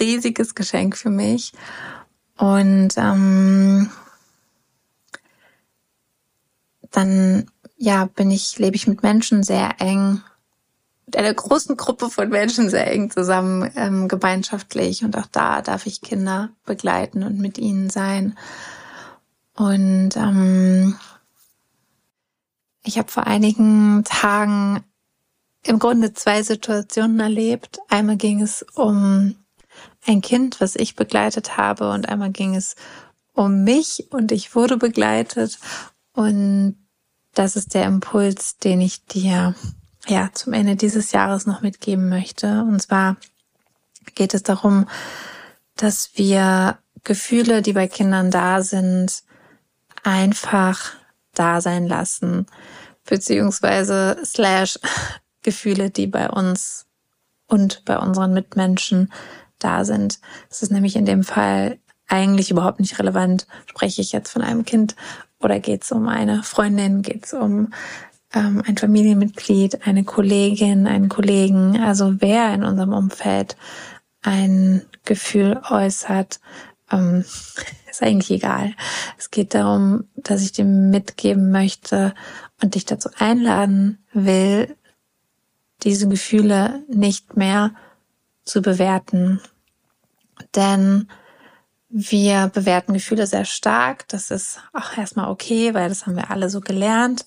riesiges 0.00 0.54
Geschenk 0.54 0.96
für 0.96 1.10
mich. 1.10 1.52
Und 2.38 2.96
ähm, 2.96 3.90
dann 6.92 7.50
ja 7.76 8.06
bin 8.06 8.30
ich, 8.30 8.58
lebe 8.58 8.76
ich 8.76 8.86
mit 8.86 9.02
Menschen 9.02 9.42
sehr 9.42 9.82
eng, 9.82 10.22
mit 11.04 11.18
einer 11.18 11.34
großen 11.34 11.76
Gruppe 11.76 12.08
von 12.08 12.30
Menschen 12.30 12.70
sehr 12.70 12.90
eng 12.90 13.10
zusammen 13.10 13.70
ähm, 13.76 14.08
gemeinschaftlich. 14.08 15.04
Und 15.04 15.14
auch 15.18 15.26
da 15.30 15.60
darf 15.60 15.84
ich 15.84 16.00
Kinder 16.00 16.48
begleiten 16.64 17.22
und 17.22 17.38
mit 17.38 17.58
ihnen 17.58 17.90
sein. 17.90 18.34
Und 19.56 20.16
ähm, 20.16 20.96
ich 22.84 22.98
habe 22.98 23.10
vor 23.10 23.26
einigen 23.26 24.04
Tagen 24.04 24.84
im 25.62 25.78
Grunde 25.78 26.12
zwei 26.12 26.42
Situationen 26.42 27.18
erlebt. 27.18 27.78
Einmal 27.88 28.16
ging 28.16 28.40
es 28.42 28.64
um 28.74 29.34
ein 30.06 30.20
Kind, 30.20 30.60
was 30.60 30.76
ich 30.76 30.94
begleitet 30.94 31.56
habe, 31.56 31.90
und 31.90 32.08
einmal 32.08 32.30
ging 32.30 32.54
es 32.54 32.76
um 33.32 33.64
mich 33.64 34.06
und 34.10 34.30
ich 34.30 34.54
wurde 34.54 34.76
begleitet. 34.76 35.58
Und 36.12 36.76
das 37.34 37.56
ist 37.56 37.74
der 37.74 37.86
Impuls, 37.86 38.58
den 38.58 38.80
ich 38.80 39.04
dir 39.06 39.54
ja 40.06 40.30
zum 40.32 40.52
Ende 40.52 40.76
dieses 40.76 41.12
Jahres 41.12 41.46
noch 41.46 41.62
mitgeben 41.62 42.08
möchte. 42.08 42.62
Und 42.62 42.80
zwar 42.80 43.16
geht 44.14 44.32
es 44.32 44.42
darum, 44.42 44.86
dass 45.76 46.10
wir 46.14 46.78
Gefühle, 47.04 47.62
die 47.62 47.72
bei 47.72 47.88
Kindern 47.88 48.30
da 48.30 48.62
sind, 48.62 49.22
einfach 50.06 50.92
da 51.34 51.60
sein 51.60 51.86
lassen, 51.86 52.46
beziehungsweise 53.04 54.16
slash 54.24 54.78
Gefühle, 55.42 55.90
die 55.90 56.06
bei 56.06 56.30
uns 56.30 56.86
und 57.48 57.84
bei 57.84 57.98
unseren 57.98 58.32
Mitmenschen 58.32 59.12
da 59.58 59.84
sind. 59.84 60.20
Es 60.48 60.62
ist 60.62 60.70
nämlich 60.70 60.94
in 60.96 61.06
dem 61.06 61.24
Fall 61.24 61.78
eigentlich 62.06 62.52
überhaupt 62.52 62.78
nicht 62.78 62.98
relevant, 63.00 63.48
spreche 63.66 64.00
ich 64.00 64.12
jetzt 64.12 64.30
von 64.30 64.42
einem 64.42 64.64
Kind 64.64 64.94
oder 65.40 65.58
geht 65.58 65.82
es 65.82 65.90
um 65.90 66.06
eine 66.06 66.44
Freundin, 66.44 67.02
geht 67.02 67.26
es 67.26 67.32
um 67.32 67.72
ähm, 68.32 68.62
ein 68.64 68.76
Familienmitglied, 68.76 69.86
eine 69.88 70.04
Kollegin, 70.04 70.86
einen 70.86 71.08
Kollegen, 71.08 71.80
also 71.80 72.14
wer 72.20 72.54
in 72.54 72.62
unserem 72.62 72.92
Umfeld 72.92 73.56
ein 74.22 74.82
Gefühl 75.04 75.60
äußert, 75.68 76.38
ähm, 76.90 77.24
ist 77.90 78.02
eigentlich 78.02 78.30
egal. 78.30 78.74
Es 79.18 79.30
geht 79.30 79.54
darum, 79.54 80.04
dass 80.16 80.42
ich 80.42 80.52
dir 80.52 80.64
mitgeben 80.64 81.50
möchte 81.50 82.14
und 82.62 82.74
dich 82.74 82.84
dazu 82.84 83.10
einladen 83.18 84.04
will, 84.12 84.76
diese 85.82 86.08
Gefühle 86.08 86.82
nicht 86.88 87.36
mehr 87.36 87.74
zu 88.44 88.62
bewerten. 88.62 89.40
Denn 90.54 91.08
wir 91.88 92.48
bewerten 92.48 92.94
Gefühle 92.94 93.26
sehr 93.26 93.44
stark. 93.44 94.08
Das 94.08 94.30
ist 94.30 94.60
auch 94.72 94.96
erstmal 94.96 95.30
okay, 95.30 95.74
weil 95.74 95.88
das 95.88 96.06
haben 96.06 96.16
wir 96.16 96.30
alle 96.30 96.50
so 96.50 96.60
gelernt. 96.60 97.24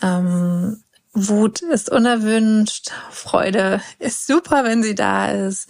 Ähm, 0.00 0.82
Wut 1.14 1.60
ist 1.60 1.90
unerwünscht, 1.90 2.90
Freude 3.10 3.82
ist 3.98 4.26
super, 4.26 4.64
wenn 4.64 4.82
sie 4.82 4.94
da 4.94 5.30
ist. 5.30 5.68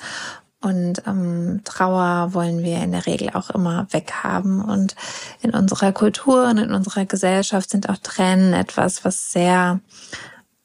Und 0.63 1.03
ähm, 1.07 1.61
Trauer 1.65 2.35
wollen 2.35 2.63
wir 2.63 2.79
in 2.83 2.93
der 2.93 3.07
Regel 3.07 3.31
auch 3.35 3.51
immer 3.51 3.87
weghaben. 3.91 4.63
Und 4.63 4.95
in 5.43 5.51
unserer 5.51 5.93
Kultur 5.93 6.49
und 6.49 6.59
in 6.59 6.73
unserer 6.73 7.05
Gesellschaft 7.05 7.69
sind 7.69 7.89
auch 7.89 7.99
Tränen 7.99 8.55
etwas, 8.55 9.05
was 9.05 9.33
sehr 9.33 9.81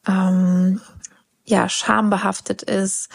ähm, 0.08 0.80
ja 1.46 1.68
schambehaftet 1.68 2.62
ist, 2.62 3.10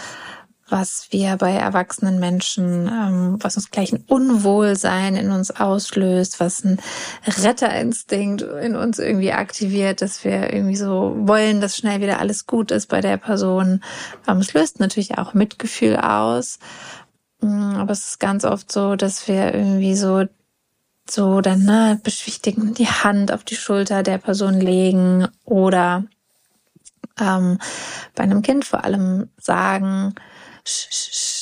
was 0.72 1.08
wir 1.10 1.36
bei 1.36 1.52
erwachsenen 1.52 2.18
Menschen, 2.18 2.88
ähm, 2.88 3.36
was 3.40 3.56
uns 3.56 3.70
gleich 3.70 3.92
ein 3.92 4.04
Unwohlsein 4.08 5.14
in 5.16 5.30
uns 5.30 5.50
auslöst, 5.50 6.40
was 6.40 6.64
ein 6.64 6.80
Retterinstinkt 7.26 8.40
in 8.40 8.74
uns 8.74 8.98
irgendwie 8.98 9.32
aktiviert, 9.32 10.00
dass 10.00 10.24
wir 10.24 10.52
irgendwie 10.52 10.76
so 10.76 11.14
wollen, 11.18 11.60
dass 11.60 11.76
schnell 11.76 12.00
wieder 12.00 12.18
alles 12.18 12.46
gut 12.46 12.70
ist 12.70 12.86
bei 12.86 13.02
der 13.02 13.18
Person. 13.18 13.82
Ähm, 14.26 14.38
es 14.38 14.54
löst 14.54 14.80
natürlich 14.80 15.18
auch 15.18 15.34
Mitgefühl 15.34 15.96
aus, 15.96 16.58
mm, 17.40 17.76
aber 17.76 17.92
es 17.92 18.06
ist 18.06 18.18
ganz 18.18 18.44
oft 18.46 18.72
so, 18.72 18.96
dass 18.96 19.28
wir 19.28 19.54
irgendwie 19.54 19.94
so 19.94 20.24
so 21.08 21.40
dann 21.40 21.64
ne, 21.64 22.00
beschwichtigen, 22.02 22.74
die 22.74 22.86
Hand 22.86 23.32
auf 23.32 23.44
die 23.44 23.56
Schulter 23.56 24.02
der 24.02 24.18
Person 24.18 24.60
legen 24.60 25.28
oder 25.44 26.04
ähm, 27.20 27.58
bei 28.14 28.22
einem 28.22 28.40
Kind 28.42 28.64
vor 28.64 28.84
allem 28.84 29.28
sagen, 29.36 30.14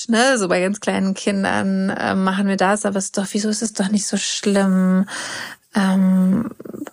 ne, 0.08 0.38
so 0.38 0.48
bei 0.48 0.60
ganz 0.60 0.80
kleinen 0.80 1.14
Kindern 1.14 1.90
äh, 1.90 2.14
machen 2.14 2.48
wir 2.48 2.56
das, 2.56 2.84
aber 2.84 2.98
es 2.98 3.06
ist 3.06 3.18
doch, 3.18 3.26
wieso 3.32 3.48
ist 3.48 3.62
es 3.62 3.72
doch 3.72 3.88
nicht 3.88 4.06
so 4.06 4.16
schlimm? 4.16 5.06
Ähm, 5.74 6.50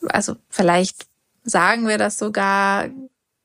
also 0.10 0.36
vielleicht 0.50 1.08
sagen 1.44 1.88
wir 1.88 1.98
das 1.98 2.18
sogar, 2.18 2.90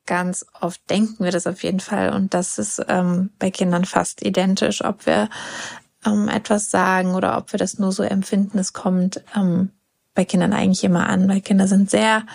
ganz 0.05 0.45
oft 0.59 0.81
denken 0.89 1.23
wir 1.23 1.31
das 1.31 1.47
auf 1.47 1.63
jeden 1.63 1.79
Fall 1.79 2.13
und 2.13 2.33
das 2.33 2.57
ist 2.57 2.83
ähm, 2.87 3.29
bei 3.39 3.51
Kindern 3.51 3.85
fast 3.85 4.21
identisch, 4.21 4.83
ob 4.83 5.05
wir 5.05 5.29
ähm, 6.05 6.27
etwas 6.27 6.69
sagen 6.69 7.15
oder 7.15 7.37
ob 7.37 7.53
wir 7.53 7.57
das 7.57 7.79
nur 7.79 7.91
so 7.91 8.03
empfinden. 8.03 8.59
Es 8.59 8.73
kommt 8.73 9.23
ähm, 9.35 9.69
bei 10.13 10.25
Kindern 10.25 10.53
eigentlich 10.53 10.83
immer 10.83 11.07
an, 11.07 11.27
weil 11.27 11.41
Kinder 11.41 11.67
sind 11.67 11.89
sehr, 11.89 12.25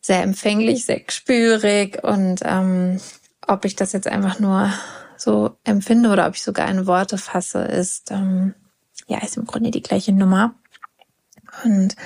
sehr 0.00 0.22
empfänglich, 0.22 0.84
sehr 0.84 1.00
spürig 1.08 2.04
und 2.04 2.40
ähm, 2.44 3.00
ob 3.46 3.64
ich 3.64 3.76
das 3.76 3.92
jetzt 3.92 4.06
einfach 4.06 4.38
nur 4.38 4.70
so 5.24 5.56
empfinde 5.64 6.10
oder 6.10 6.26
ob 6.26 6.34
ich 6.34 6.42
sogar 6.42 6.68
in 6.68 6.86
Worte 6.86 7.18
fasse, 7.18 7.62
ist 7.64 8.10
ähm, 8.10 8.54
ja 9.06 9.22
ist 9.22 9.36
im 9.36 9.46
Grunde 9.46 9.70
die 9.70 9.82
gleiche 9.82 10.12
Nummer. 10.12 10.54
Und 11.64 11.96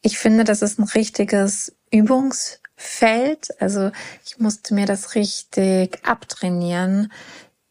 ich 0.00 0.18
finde, 0.18 0.44
das 0.44 0.62
ist 0.62 0.78
ein 0.78 0.88
richtiges 0.88 1.76
Übungsfeld. 1.90 3.60
Also 3.60 3.92
ich 4.24 4.38
musste 4.38 4.74
mir 4.74 4.86
das 4.86 5.14
richtig 5.14 5.98
abtrainieren, 6.06 7.12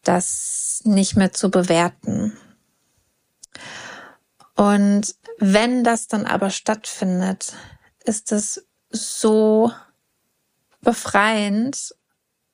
das 0.03 0.81
nicht 0.85 1.15
mehr 1.17 1.33
zu 1.33 1.51
bewerten. 1.51 2.37
Und 4.55 5.15
wenn 5.39 5.83
das 5.83 6.07
dann 6.07 6.25
aber 6.25 6.51
stattfindet, 6.51 7.53
ist 8.05 8.31
es 8.31 8.65
so 8.89 9.71
befreiend 10.81 11.95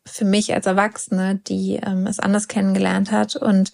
für 0.08 0.26
mich 0.26 0.54
als 0.54 0.66
Erwachsene, 0.66 1.36
die 1.36 1.76
ähm, 1.76 2.08
es 2.08 2.20
anders 2.20 2.48
kennengelernt 2.48 3.12
hat. 3.12 3.36
Und 3.36 3.72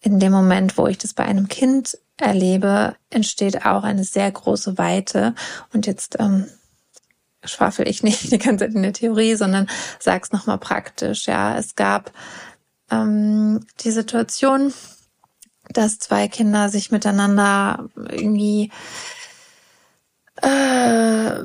in 0.00 0.18
dem 0.18 0.32
Moment, 0.32 0.78
wo 0.78 0.86
ich 0.86 0.98
das 0.98 1.14
bei 1.14 1.24
einem 1.24 1.48
Kind 1.48 1.98
erlebe, 2.16 2.94
entsteht 3.10 3.64
auch 3.64 3.84
eine 3.84 4.04
sehr 4.04 4.30
große 4.30 4.78
Weite. 4.78 5.34
Und 5.72 5.86
jetzt 5.86 6.16
ähm, 6.18 6.46
schwafel 7.44 7.88
ich 7.88 8.02
nicht 8.02 8.30
die 8.30 8.38
ganze 8.38 8.66
Zeit 8.66 8.74
in 8.74 8.82
der 8.82 8.92
Theorie, 8.92 9.34
sondern 9.34 9.68
sag's 9.98 10.32
nochmal 10.32 10.58
praktisch. 10.58 11.26
Ja, 11.26 11.56
es 11.56 11.74
gab 11.74 12.12
ähm, 12.90 13.60
die 13.80 13.90
Situation, 13.90 14.72
dass 15.70 15.98
zwei 15.98 16.28
Kinder 16.28 16.68
sich 16.68 16.90
miteinander 16.90 17.88
irgendwie 17.96 18.70
äh, 20.42 21.40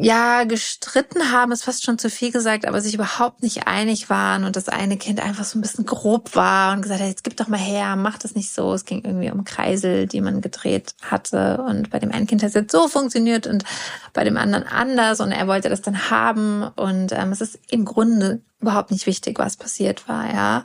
ja, 0.00 0.44
gestritten 0.44 1.32
haben, 1.32 1.52
ist 1.52 1.64
fast 1.64 1.84
schon 1.84 1.98
zu 1.98 2.10
viel 2.10 2.30
gesagt, 2.30 2.66
aber 2.66 2.80
sich 2.80 2.94
überhaupt 2.94 3.42
nicht 3.42 3.66
einig 3.66 4.10
waren 4.10 4.44
und 4.44 4.56
das 4.56 4.68
eine 4.68 4.96
Kind 4.96 5.20
einfach 5.20 5.44
so 5.44 5.58
ein 5.58 5.62
bisschen 5.62 5.86
grob 5.86 6.36
war 6.36 6.74
und 6.74 6.82
gesagt 6.82 7.00
hat, 7.00 7.08
jetzt 7.08 7.24
gib 7.24 7.36
doch 7.36 7.48
mal 7.48 7.58
her, 7.58 7.96
mach 7.96 8.18
das 8.18 8.34
nicht 8.34 8.52
so. 8.52 8.72
Es 8.74 8.84
ging 8.84 9.02
irgendwie 9.04 9.30
um 9.30 9.44
Kreisel, 9.44 10.06
die 10.06 10.20
man 10.20 10.40
gedreht 10.40 10.94
hatte 11.02 11.62
und 11.66 11.90
bei 11.90 11.98
dem 11.98 12.12
einen 12.12 12.26
Kind 12.26 12.42
hat 12.42 12.48
es 12.48 12.54
jetzt 12.54 12.72
so 12.72 12.88
funktioniert 12.88 13.46
und 13.46 13.64
bei 14.12 14.24
dem 14.24 14.36
anderen 14.36 14.66
anders 14.66 15.20
und 15.20 15.32
er 15.32 15.46
wollte 15.46 15.68
das 15.68 15.82
dann 15.82 16.10
haben 16.10 16.62
und 16.76 17.12
ähm, 17.12 17.32
es 17.32 17.40
ist 17.40 17.58
im 17.70 17.84
Grunde 17.84 18.42
überhaupt 18.60 18.90
nicht 18.90 19.06
wichtig, 19.06 19.38
was 19.38 19.56
passiert 19.56 20.08
war, 20.08 20.32
ja. 20.32 20.64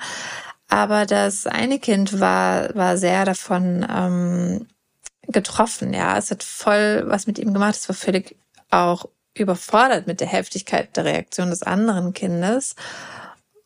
Aber 0.69 1.05
das 1.05 1.45
eine 1.45 1.79
Kind 1.79 2.19
war, 2.19 2.73
war 2.75 2.97
sehr 2.97 3.25
davon 3.25 3.85
ähm, 3.89 4.67
getroffen, 5.27 5.93
ja. 5.93 6.17
Es 6.17 6.31
hat 6.31 6.43
voll 6.43 7.03
was 7.07 7.27
mit 7.27 7.39
ihm 7.39 7.53
gemacht. 7.53 7.75
Es 7.75 7.89
war 7.89 7.95
völlig 7.95 8.37
auch 8.71 9.09
überfordert 9.35 10.07
mit 10.07 10.19
der 10.19 10.27
Heftigkeit 10.27 10.95
der 10.95 11.05
Reaktion 11.05 11.49
des 11.49 11.63
anderen 11.63 12.13
Kindes. 12.13 12.75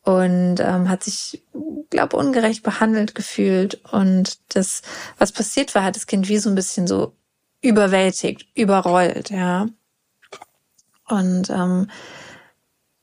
und 0.08 0.62
ähm, 0.62 0.88
hat 0.88 1.04
sich, 1.04 1.44
glaube 1.90 2.16
ungerecht 2.16 2.64
behandelt 2.64 3.14
gefühlt. 3.14 3.84
Und 3.92 4.40
das, 4.56 4.82
was 5.18 5.34
passiert 5.34 5.76
war, 5.76 5.84
hat 5.84 5.98
das 5.98 6.08
Kind 6.08 6.30
wie 6.30 6.38
so 6.38 6.50
ein 6.50 6.56
bisschen 6.56 6.88
so 6.88 7.14
überwältigt, 7.62 8.48
überrollt, 8.56 9.32
ja. 9.32 9.68
Und 11.10 11.50
ähm, 11.50 11.90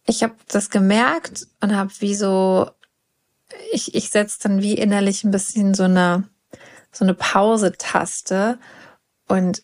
ich 0.07 0.23
habe 0.23 0.35
das 0.49 0.71
gemerkt 0.71 1.47
und 1.61 1.77
habe 1.77 1.91
wie 1.99 2.15
so, 2.15 2.71
ich, 3.73 3.95
ich 3.95 4.09
setze 4.09 4.39
dann 4.43 4.63
wie 4.63 4.75
innerlich 4.75 5.25
ein 5.25 5.31
bisschen 5.31 5.75
so 5.75 5.83
eine, 5.85 6.25
so 6.95 7.05
eine 7.05 7.15
Pause-Taste 7.15 8.59
und 9.29 9.63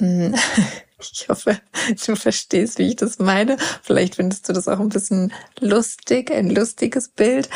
mh, 0.00 0.28
mm, 0.28 0.34
Ich 1.12 1.28
hoffe, 1.28 1.58
du 2.06 2.16
verstehst, 2.16 2.78
wie 2.78 2.88
ich 2.88 2.96
das 2.96 3.18
meine. 3.18 3.56
Vielleicht 3.82 4.16
findest 4.16 4.48
du 4.48 4.52
das 4.52 4.68
auch 4.68 4.80
ein 4.80 4.88
bisschen 4.88 5.32
lustig, 5.60 6.30
ein 6.30 6.50
lustiges 6.50 7.08
Bild. 7.08 7.48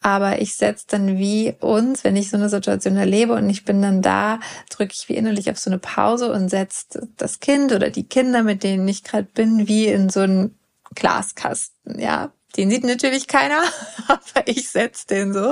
Aber 0.00 0.40
ich 0.42 0.54
setze 0.54 0.86
dann 0.88 1.18
wie 1.18 1.54
uns, 1.60 2.04
wenn 2.04 2.16
ich 2.16 2.28
so 2.28 2.36
eine 2.36 2.50
Situation 2.50 2.96
erlebe 2.96 3.32
und 3.32 3.48
ich 3.48 3.64
bin 3.64 3.80
dann 3.80 4.02
da, 4.02 4.38
drücke 4.68 4.92
ich 4.92 5.08
wie 5.08 5.16
innerlich 5.16 5.50
auf 5.50 5.58
so 5.58 5.70
eine 5.70 5.78
Pause 5.78 6.30
und 6.30 6.50
setze 6.50 7.08
das 7.16 7.40
Kind 7.40 7.72
oder 7.72 7.88
die 7.88 8.06
Kinder, 8.06 8.42
mit 8.42 8.62
denen 8.62 8.86
ich 8.86 9.02
gerade 9.02 9.28
bin, 9.32 9.66
wie 9.66 9.86
in 9.86 10.10
so 10.10 10.20
einen 10.20 10.58
Glaskasten. 10.94 11.98
Ja, 11.98 12.32
den 12.56 12.70
sieht 12.70 12.84
natürlich 12.84 13.26
keiner, 13.26 13.62
aber 14.08 14.46
ich 14.46 14.68
setze 14.68 15.06
den 15.06 15.32
so. 15.32 15.50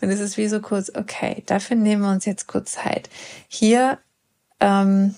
Und 0.00 0.10
es 0.10 0.20
ist 0.20 0.36
wie 0.36 0.48
so 0.48 0.60
kurz, 0.60 0.90
okay, 0.94 1.42
dafür 1.46 1.76
nehmen 1.76 2.02
wir 2.02 2.10
uns 2.10 2.24
jetzt 2.24 2.46
kurz 2.46 2.72
Zeit. 2.72 3.08
Hier 3.48 3.98
ähm, 4.60 5.14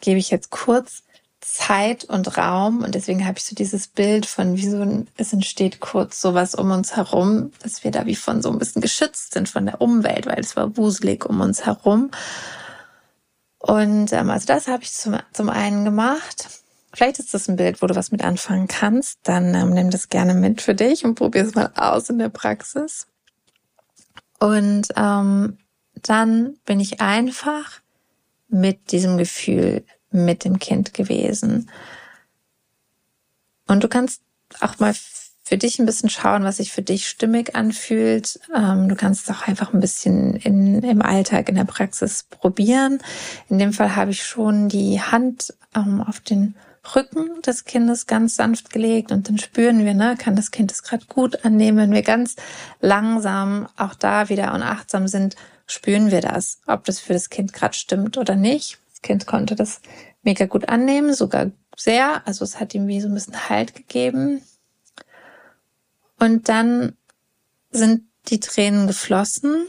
gebe 0.00 0.18
ich 0.18 0.30
jetzt 0.30 0.50
kurz 0.50 1.02
Zeit 1.40 2.04
und 2.04 2.36
Raum 2.36 2.82
und 2.82 2.94
deswegen 2.94 3.24
habe 3.26 3.38
ich 3.38 3.44
so 3.44 3.54
dieses 3.54 3.86
Bild 3.86 4.26
von 4.26 4.56
wie 4.56 4.68
so 4.68 4.80
ein, 4.80 5.08
es 5.16 5.32
entsteht 5.32 5.80
kurz 5.80 6.20
sowas 6.20 6.54
um 6.54 6.70
uns 6.70 6.96
herum, 6.96 7.52
dass 7.62 7.84
wir 7.84 7.90
da 7.90 8.06
wie 8.06 8.16
von 8.16 8.42
so 8.42 8.50
ein 8.50 8.58
bisschen 8.58 8.82
geschützt 8.82 9.34
sind 9.34 9.48
von 9.48 9.64
der 9.64 9.80
Umwelt, 9.80 10.26
weil 10.26 10.40
es 10.40 10.56
war 10.56 10.76
wuselig 10.76 11.24
um 11.24 11.40
uns 11.40 11.64
herum. 11.64 12.10
Und 13.58 14.12
ähm, 14.12 14.30
also 14.30 14.46
das 14.46 14.68
habe 14.68 14.82
ich 14.82 14.92
zum, 14.92 15.16
zum 15.32 15.48
einen 15.48 15.84
gemacht. 15.84 16.57
Vielleicht 16.92 17.18
ist 17.18 17.34
das 17.34 17.48
ein 17.48 17.56
Bild, 17.56 17.82
wo 17.82 17.86
du 17.86 17.94
was 17.94 18.12
mit 18.12 18.24
anfangen 18.24 18.66
kannst. 18.66 19.18
Dann 19.24 19.54
ähm, 19.54 19.70
nimm 19.70 19.90
das 19.90 20.08
gerne 20.08 20.34
mit 20.34 20.62
für 20.62 20.74
dich 20.74 21.04
und 21.04 21.16
probier 21.16 21.44
es 21.44 21.54
mal 21.54 21.70
aus 21.76 22.08
in 22.08 22.18
der 22.18 22.30
Praxis. 22.30 23.06
Und 24.38 24.88
ähm, 24.96 25.58
dann 25.94 26.56
bin 26.64 26.80
ich 26.80 27.00
einfach 27.00 27.80
mit 28.48 28.92
diesem 28.92 29.18
Gefühl 29.18 29.84
mit 30.10 30.44
dem 30.44 30.58
Kind 30.58 30.94
gewesen. 30.94 31.70
Und 33.66 33.84
du 33.84 33.88
kannst 33.88 34.22
auch 34.60 34.78
mal 34.78 34.94
für 35.44 35.58
dich 35.58 35.78
ein 35.78 35.86
bisschen 35.86 36.10
schauen, 36.10 36.44
was 36.44 36.58
sich 36.58 36.72
für 36.72 36.82
dich 36.82 37.08
stimmig 37.08 37.54
anfühlt. 37.54 38.38
Ähm, 38.54 38.88
du 38.88 38.96
kannst 38.96 39.30
auch 39.30 39.46
einfach 39.46 39.72
ein 39.72 39.80
bisschen 39.80 40.36
in, 40.36 40.82
im 40.82 41.02
Alltag, 41.02 41.48
in 41.48 41.54
der 41.54 41.64
Praxis 41.64 42.24
probieren. 42.28 43.00
In 43.48 43.58
dem 43.58 43.72
Fall 43.72 43.96
habe 43.96 44.10
ich 44.10 44.22
schon 44.22 44.68
die 44.68 45.00
Hand 45.00 45.54
ähm, 45.74 46.02
auf 46.02 46.20
den 46.20 46.54
Rücken 46.94 47.42
des 47.42 47.64
Kindes 47.64 48.06
ganz 48.06 48.36
sanft 48.36 48.70
gelegt 48.70 49.12
und 49.12 49.28
dann 49.28 49.38
spüren 49.38 49.84
wir, 49.84 49.94
ne, 49.94 50.16
kann 50.18 50.36
das 50.36 50.50
Kind 50.50 50.72
es 50.72 50.82
gerade 50.82 51.06
gut 51.06 51.44
annehmen. 51.44 51.78
Wenn 51.78 51.92
wir 51.92 52.02
ganz 52.02 52.36
langsam 52.80 53.68
auch 53.76 53.94
da 53.94 54.28
wieder 54.28 54.54
unachtsam 54.54 55.08
sind, 55.08 55.36
spüren 55.66 56.10
wir 56.10 56.20
das, 56.20 56.60
ob 56.66 56.84
das 56.84 57.00
für 57.00 57.12
das 57.12 57.30
Kind 57.30 57.52
gerade 57.52 57.74
stimmt 57.74 58.18
oder 58.18 58.36
nicht. 58.36 58.78
Das 58.90 59.02
Kind 59.02 59.26
konnte 59.26 59.54
das 59.54 59.80
mega 60.22 60.46
gut 60.46 60.68
annehmen, 60.68 61.14
sogar 61.14 61.50
sehr. 61.76 62.26
Also 62.26 62.44
es 62.44 62.58
hat 62.58 62.74
ihm 62.74 62.88
wie 62.88 63.00
so 63.00 63.08
ein 63.08 63.14
bisschen 63.14 63.48
Halt 63.48 63.74
gegeben. 63.74 64.42
Und 66.18 66.48
dann 66.48 66.96
sind 67.70 68.02
die 68.28 68.40
Tränen 68.40 68.86
geflossen 68.86 69.68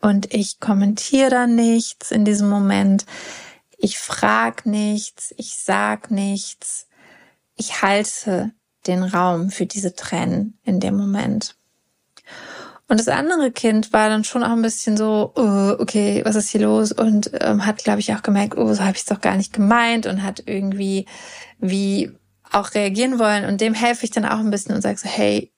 und 0.00 0.34
ich 0.34 0.60
kommentiere 0.60 1.30
da 1.30 1.46
nichts 1.46 2.10
in 2.10 2.24
diesem 2.24 2.48
Moment. 2.48 3.06
Ich 3.84 3.98
frag 3.98 4.64
nichts, 4.64 5.34
ich 5.36 5.56
sag 5.56 6.12
nichts. 6.12 6.86
Ich 7.56 7.82
halte 7.82 8.52
den 8.86 9.02
Raum 9.02 9.50
für 9.50 9.66
diese 9.66 9.96
Tränen 9.96 10.56
in 10.62 10.78
dem 10.78 10.96
Moment. 10.96 11.56
Und 12.86 13.00
das 13.00 13.08
andere 13.08 13.50
Kind 13.50 13.92
war 13.92 14.08
dann 14.08 14.22
schon 14.22 14.44
auch 14.44 14.52
ein 14.52 14.62
bisschen 14.62 14.96
so, 14.96 15.32
oh, 15.34 15.74
okay, 15.80 16.22
was 16.24 16.36
ist 16.36 16.50
hier 16.50 16.60
los? 16.60 16.92
Und 16.92 17.32
ähm, 17.40 17.66
hat, 17.66 17.78
glaube 17.78 17.98
ich, 17.98 18.14
auch 18.14 18.22
gemerkt, 18.22 18.56
oh, 18.56 18.72
so 18.72 18.82
habe 18.84 18.92
ich 18.92 19.00
es 19.00 19.06
doch 19.06 19.20
gar 19.20 19.36
nicht 19.36 19.52
gemeint 19.52 20.06
und 20.06 20.22
hat 20.22 20.44
irgendwie 20.46 21.06
wie 21.58 22.12
auch 22.52 22.74
reagieren 22.74 23.18
wollen. 23.18 23.46
Und 23.46 23.60
dem 23.60 23.74
helfe 23.74 24.04
ich 24.04 24.12
dann 24.12 24.26
auch 24.26 24.38
ein 24.38 24.50
bisschen 24.52 24.76
und 24.76 24.82
sage 24.82 24.98
so, 24.98 25.08
hey, 25.08 25.51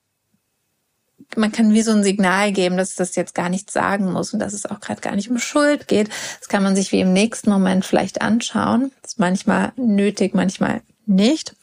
man 1.35 1.51
kann 1.51 1.73
wie 1.73 1.81
so 1.81 1.91
ein 1.91 2.03
Signal 2.03 2.51
geben, 2.51 2.77
dass 2.77 2.95
das 2.95 3.15
jetzt 3.15 3.35
gar 3.35 3.49
nichts 3.49 3.73
sagen 3.73 4.11
muss 4.11 4.33
und 4.33 4.39
dass 4.39 4.53
es 4.53 4.65
auch 4.65 4.79
gerade 4.79 5.01
gar 5.01 5.15
nicht 5.15 5.29
um 5.29 5.37
Schuld 5.37 5.87
geht. 5.87 6.09
Das 6.39 6.47
kann 6.47 6.63
man 6.63 6.75
sich 6.75 6.91
wie 6.91 7.01
im 7.01 7.13
nächsten 7.13 7.49
Moment 7.49 7.85
vielleicht 7.85 8.21
anschauen. 8.21 8.91
Das 9.01 9.13
ist 9.13 9.19
manchmal 9.19 9.73
nötig, 9.75 10.33
manchmal 10.33 10.81
nicht. 11.05 11.55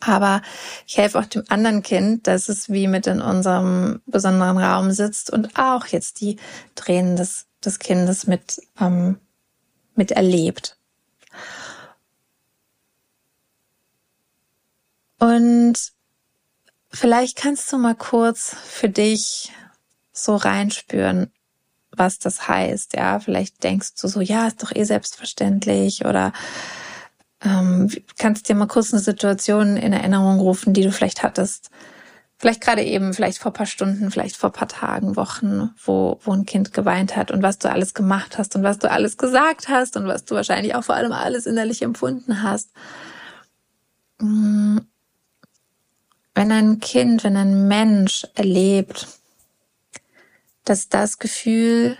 Aber 0.00 0.42
ich 0.86 0.98
helfe 0.98 1.18
auch 1.18 1.24
dem 1.24 1.44
anderen 1.48 1.82
Kind, 1.82 2.26
dass 2.26 2.48
es 2.48 2.68
wie 2.68 2.88
mit 2.88 3.06
in 3.06 3.22
unserem 3.22 4.02
besonderen 4.06 4.58
Raum 4.58 4.90
sitzt 4.90 5.30
und 5.30 5.58
auch 5.58 5.86
jetzt 5.86 6.20
die 6.20 6.36
Tränen 6.74 7.16
des, 7.16 7.46
des 7.64 7.78
Kindes 7.78 8.26
mit, 8.26 8.60
ähm, 8.80 9.18
mit 9.94 10.10
erlebt. 10.10 10.76
Und 15.18 15.93
vielleicht 16.94 17.36
kannst 17.36 17.72
du 17.72 17.78
mal 17.78 17.94
kurz 17.94 18.56
für 18.64 18.88
dich 18.88 19.52
so 20.12 20.36
reinspüren, 20.36 21.30
was 21.90 22.18
das 22.18 22.48
heißt. 22.48 22.94
Ja, 22.94 23.20
vielleicht 23.20 23.62
denkst 23.62 23.94
du 24.00 24.08
so, 24.08 24.20
ja, 24.20 24.46
ist 24.46 24.62
doch 24.62 24.72
eh 24.74 24.84
selbstverständlich 24.84 26.04
oder 26.04 26.32
ähm, 27.42 27.90
kannst 28.18 28.48
dir 28.48 28.54
mal 28.54 28.66
kurz 28.66 28.92
eine 28.92 29.02
Situation 29.02 29.76
in 29.76 29.92
Erinnerung 29.92 30.40
rufen, 30.40 30.72
die 30.72 30.82
du 30.82 30.92
vielleicht 30.92 31.22
hattest. 31.22 31.70
Vielleicht 32.36 32.60
gerade 32.60 32.82
eben, 32.82 33.14
vielleicht 33.14 33.38
vor 33.38 33.52
paar 33.52 33.66
Stunden, 33.66 34.10
vielleicht 34.10 34.36
vor 34.36 34.50
paar 34.50 34.68
Tagen, 34.68 35.16
Wochen, 35.16 35.70
wo, 35.84 36.18
wo 36.24 36.32
ein 36.32 36.46
Kind 36.46 36.72
geweint 36.72 37.16
hat 37.16 37.30
und 37.30 37.42
was 37.42 37.58
du 37.58 37.70
alles 37.70 37.94
gemacht 37.94 38.38
hast 38.38 38.56
und 38.56 38.62
was 38.62 38.78
du 38.78 38.90
alles 38.90 39.16
gesagt 39.16 39.68
hast 39.68 39.96
und 39.96 40.06
was 40.06 40.24
du 40.24 40.34
wahrscheinlich 40.34 40.74
auch 40.74 40.84
vor 40.84 40.94
allem 40.94 41.12
alles 41.12 41.46
innerlich 41.46 41.82
empfunden 41.82 42.42
hast. 42.42 42.70
Mm. 44.20 44.78
Wenn 46.34 46.50
ein 46.50 46.80
Kind, 46.80 47.24
wenn 47.24 47.36
ein 47.36 47.68
Mensch 47.68 48.26
erlebt, 48.34 49.06
dass 50.64 50.88
das 50.88 51.18
Gefühl 51.18 51.96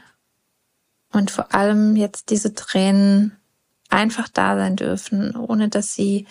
und 1.12 1.30
vor 1.30 1.54
allem 1.54 1.96
jetzt 1.96 2.30
diese 2.30 2.54
Tränen 2.54 3.36
einfach 3.88 4.28
da 4.28 4.56
sein 4.56 4.76
dürfen, 4.76 5.36
ohne 5.36 5.68
dass 5.68 5.94
sie, 5.94 6.26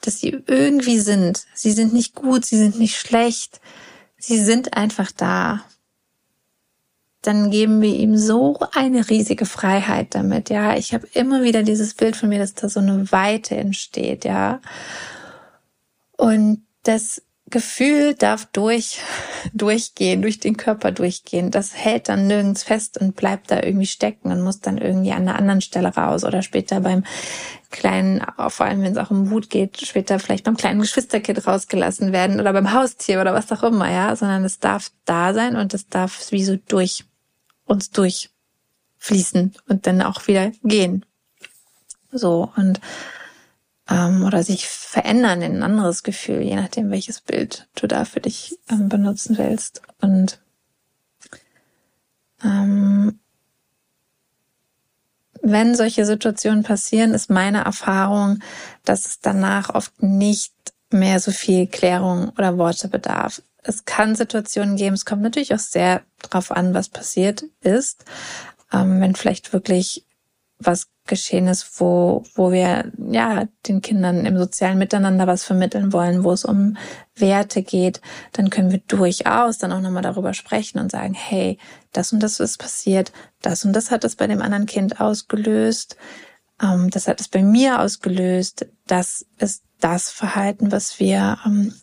dass 0.00 0.20
sie 0.20 0.42
irgendwie 0.46 0.98
sind. 0.98 1.44
Sie 1.54 1.72
sind 1.72 1.92
nicht 1.92 2.14
gut, 2.14 2.44
sie 2.44 2.56
sind 2.56 2.78
nicht 2.78 2.96
schlecht, 2.96 3.60
sie 4.16 4.42
sind 4.42 4.76
einfach 4.76 5.12
da. 5.12 5.62
Dann 7.20 7.50
geben 7.50 7.80
wir 7.80 7.94
ihm 7.94 8.16
so 8.16 8.58
eine 8.72 9.08
riesige 9.08 9.46
Freiheit 9.46 10.14
damit, 10.14 10.50
ja. 10.50 10.76
Ich 10.76 10.92
habe 10.94 11.06
immer 11.12 11.42
wieder 11.42 11.62
dieses 11.62 11.94
Bild 11.94 12.16
von 12.16 12.28
mir, 12.28 12.38
dass 12.38 12.54
da 12.54 12.68
so 12.68 12.80
eine 12.80 13.10
Weite 13.12 13.56
entsteht, 13.56 14.24
ja. 14.24 14.60
Und 16.16 16.64
das 16.82 17.22
Gefühl 17.50 18.14
darf 18.14 18.46
durch, 18.46 18.98
durchgehen, 19.54 20.22
durch 20.22 20.40
den 20.40 20.56
Körper 20.56 20.92
durchgehen. 20.92 21.50
Das 21.50 21.74
hält 21.74 22.08
dann 22.08 22.26
nirgends 22.26 22.62
fest 22.62 22.98
und 22.98 23.16
bleibt 23.16 23.50
da 23.50 23.62
irgendwie 23.62 23.86
stecken 23.86 24.32
und 24.32 24.42
muss 24.42 24.60
dann 24.60 24.78
irgendwie 24.78 25.12
an 25.12 25.28
einer 25.28 25.38
anderen 25.38 25.60
Stelle 25.60 25.88
raus 25.88 26.24
oder 26.24 26.42
später 26.42 26.80
beim 26.80 27.04
kleinen, 27.70 28.24
vor 28.48 28.66
allem 28.66 28.82
wenn 28.82 28.92
es 28.92 28.98
auch 28.98 29.10
um 29.10 29.30
Wut 29.30 29.50
geht, 29.50 29.80
später 29.80 30.18
vielleicht 30.18 30.44
beim 30.44 30.56
kleinen 30.56 30.80
Geschwisterkind 30.80 31.46
rausgelassen 31.46 32.12
werden 32.12 32.40
oder 32.40 32.52
beim 32.52 32.72
Haustier 32.72 33.20
oder 33.20 33.34
was 33.34 33.50
auch 33.52 33.62
immer, 33.62 33.90
ja, 33.90 34.14
sondern 34.16 34.44
es 34.44 34.58
darf 34.58 34.90
da 35.04 35.34
sein 35.34 35.56
und 35.56 35.74
es 35.74 35.88
darf 35.88 36.30
wie 36.30 36.44
so 36.44 36.56
durch 36.56 37.04
uns 37.66 37.90
durchfließen 37.90 39.54
und 39.68 39.86
dann 39.86 40.02
auch 40.02 40.26
wieder 40.28 40.52
gehen. 40.62 41.04
So 42.10 42.50
und 42.56 42.80
ähm, 43.90 44.24
oder 44.24 44.42
sich 44.42 44.68
verändern 44.68 45.42
in 45.42 45.56
ein 45.56 45.62
anderes 45.62 46.02
Gefühl, 46.02 46.40
je 46.40 46.56
nachdem, 46.56 46.90
welches 46.90 47.20
Bild 47.20 47.68
du 47.74 47.86
da 47.86 48.04
für 48.04 48.20
dich 48.20 48.58
ähm, 48.70 48.88
benutzen 48.88 49.36
willst. 49.38 49.82
Und 50.00 50.40
ähm, 52.42 53.18
wenn 55.42 55.74
solche 55.74 56.06
Situationen 56.06 56.62
passieren, 56.62 57.12
ist 57.12 57.28
meine 57.28 57.64
Erfahrung, 57.64 58.38
dass 58.84 59.06
es 59.06 59.20
danach 59.20 59.70
oft 59.74 60.02
nicht 60.02 60.54
mehr 60.90 61.20
so 61.20 61.32
viel 61.32 61.66
Klärung 61.66 62.30
oder 62.30 62.56
Worte 62.56 62.88
bedarf. 62.88 63.42
Es 63.62 63.84
kann 63.84 64.14
Situationen 64.14 64.76
geben, 64.76 64.94
es 64.94 65.04
kommt 65.04 65.22
natürlich 65.22 65.54
auch 65.54 65.58
sehr 65.58 66.02
drauf 66.22 66.50
an, 66.50 66.74
was 66.74 66.88
passiert 66.88 67.44
ist. 67.60 68.04
Ähm, 68.72 69.00
wenn 69.00 69.14
vielleicht 69.14 69.52
wirklich 69.52 70.06
was 70.58 70.86
geschehen 71.06 71.48
ist, 71.48 71.80
wo, 71.80 72.24
wo 72.34 72.50
wir 72.50 72.90
ja 73.10 73.46
den 73.66 73.82
Kindern 73.82 74.24
im 74.24 74.38
sozialen 74.38 74.78
Miteinander 74.78 75.26
was 75.26 75.44
vermitteln 75.44 75.92
wollen, 75.92 76.24
wo 76.24 76.32
es 76.32 76.44
um 76.44 76.76
Werte 77.14 77.62
geht, 77.62 78.00
dann 78.32 78.48
können 78.48 78.72
wir 78.72 78.78
durchaus 78.78 79.58
dann 79.58 79.72
auch 79.72 79.80
nochmal 79.80 80.02
darüber 80.02 80.32
sprechen 80.32 80.78
und 80.78 80.90
sagen, 80.90 81.14
hey, 81.14 81.58
das 81.92 82.12
und 82.12 82.22
das 82.22 82.40
ist 82.40 82.58
passiert, 82.58 83.12
das 83.42 83.64
und 83.64 83.74
das 83.74 83.90
hat 83.90 84.04
es 84.04 84.16
bei 84.16 84.26
dem 84.26 84.40
anderen 84.40 84.66
Kind 84.66 85.00
ausgelöst, 85.00 85.96
ähm, 86.62 86.88
das 86.90 87.06
hat 87.06 87.20
es 87.20 87.28
bei 87.28 87.42
mir 87.42 87.80
ausgelöst, 87.80 88.66
das 88.86 89.26
ist 89.38 89.62
das 89.80 90.10
Verhalten, 90.10 90.72
was 90.72 90.98
wir, 90.98 91.38
ähm, 91.44 91.74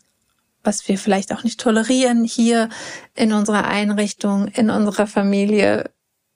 was 0.64 0.88
wir 0.88 0.98
vielleicht 0.98 1.32
auch 1.32 1.44
nicht 1.44 1.60
tolerieren 1.60 2.24
hier 2.24 2.68
in 3.14 3.32
unserer 3.32 3.66
Einrichtung, 3.66 4.48
in 4.48 4.70
unserer 4.70 5.06
Familie, 5.06 5.90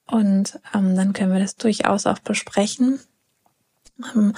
und 0.07 0.59
ähm, 0.75 0.95
dann 0.95 1.13
können 1.13 1.33
wir 1.33 1.41
das 1.41 1.57
durchaus 1.57 2.07
auch 2.07 2.19
besprechen. 2.21 3.01
Ähm, 4.15 4.35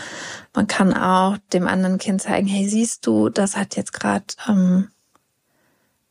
man 0.54 0.66
kann 0.66 0.94
auch 0.94 1.36
dem 1.52 1.66
anderen 1.66 1.98
Kind 1.98 2.22
zeigen, 2.22 2.46
hey, 2.46 2.68
siehst 2.68 3.06
du, 3.06 3.28
das 3.28 3.56
hat 3.56 3.76
jetzt 3.76 3.92
gerade, 3.92 4.24
ähm, 4.48 4.88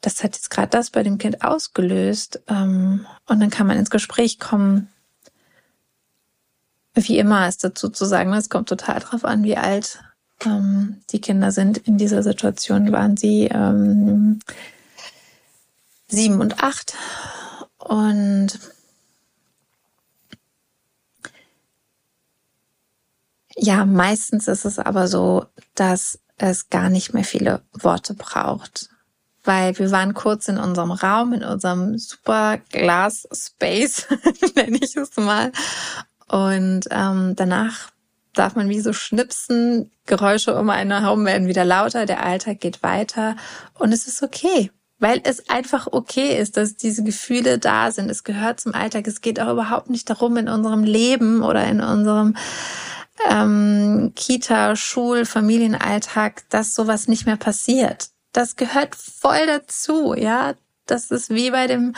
das 0.01 0.23
hat 0.23 0.35
jetzt 0.35 0.49
gerade 0.49 0.69
das 0.69 0.91
bei 0.91 1.03
dem 1.03 1.17
Kind 1.17 1.43
ausgelöst. 1.43 2.41
Ähm, 2.47 3.05
und 3.25 3.39
dann 3.39 3.49
kann 3.49 3.67
man 3.67 3.77
ins 3.77 3.89
Gespräch 3.89 4.39
kommen. 4.39 4.89
Wie 6.93 7.19
immer 7.19 7.47
ist 7.47 7.63
dazu 7.63 7.89
zu 7.89 8.05
sagen, 8.05 8.33
es 8.33 8.49
kommt 8.49 8.69
total 8.69 8.99
drauf 8.99 9.23
an, 9.23 9.43
wie 9.43 9.57
alt 9.57 9.99
ähm, 10.45 11.01
die 11.11 11.21
Kinder 11.21 11.51
sind. 11.51 11.77
In 11.77 11.97
dieser 11.97 12.23
Situation 12.23 12.91
waren 12.91 13.17
sie 13.17 13.45
ähm, 13.45 14.39
sieben 16.07 16.41
und 16.41 16.63
acht. 16.63 16.95
Und 17.77 18.59
Ja, 23.67 23.83
meistens 23.83 24.47
ist 24.47 24.63
es 24.63 24.79
aber 24.79 25.09
so, 25.09 25.45
dass 25.75 26.19
es 26.37 26.69
gar 26.69 26.89
nicht 26.89 27.13
mehr 27.13 27.25
viele 27.25 27.63
Worte 27.73 28.13
braucht. 28.13 28.87
Weil 29.43 29.77
wir 29.77 29.91
waren 29.91 30.13
kurz 30.13 30.47
in 30.47 30.57
unserem 30.57 30.91
Raum, 30.91 31.33
in 31.33 31.43
unserem 31.43 31.97
super 31.97 32.59
Glas 32.71 33.27
Space, 33.33 34.07
nenne 34.55 34.77
ich 34.81 34.95
es 34.95 35.17
mal. 35.17 35.51
Und 36.29 36.87
ähm, 36.91 37.33
danach 37.35 37.91
darf 38.33 38.55
man 38.55 38.69
wie 38.69 38.79
so 38.79 38.93
schnipsen, 38.93 39.91
Geräusche 40.05 40.57
um 40.57 40.69
einen 40.69 41.01
herum 41.01 41.25
werden 41.25 41.49
wieder 41.49 41.65
lauter, 41.65 42.05
der 42.05 42.23
Alltag 42.23 42.61
geht 42.61 42.83
weiter 42.83 43.35
und 43.73 43.91
es 43.91 44.07
ist 44.07 44.23
okay, 44.23 44.71
weil 44.99 45.19
es 45.25 45.49
einfach 45.49 45.87
okay 45.91 46.37
ist, 46.37 46.55
dass 46.55 46.77
diese 46.77 47.03
Gefühle 47.03 47.59
da 47.59 47.91
sind. 47.91 48.09
Es 48.09 48.23
gehört 48.23 48.61
zum 48.61 48.73
Alltag. 48.73 49.07
Es 49.07 49.19
geht 49.19 49.41
auch 49.41 49.51
überhaupt 49.51 49.89
nicht 49.89 50.09
darum, 50.09 50.37
in 50.37 50.47
unserem 50.47 50.85
Leben 50.85 51.43
oder 51.43 51.65
in 51.65 51.81
unserem 51.81 52.37
ähm, 53.29 54.13
Kita, 54.15 54.75
Schul, 54.75 55.25
Familienalltag, 55.25 56.43
dass 56.49 56.73
sowas 56.73 57.07
nicht 57.07 57.25
mehr 57.25 57.37
passiert. 57.37 58.09
Das 58.33 58.55
gehört 58.55 58.95
voll 58.95 59.47
dazu, 59.47 60.13
ja. 60.13 60.53
Das 60.85 61.11
ist 61.11 61.29
wie 61.29 61.51
bei 61.51 61.67
dem 61.67 61.93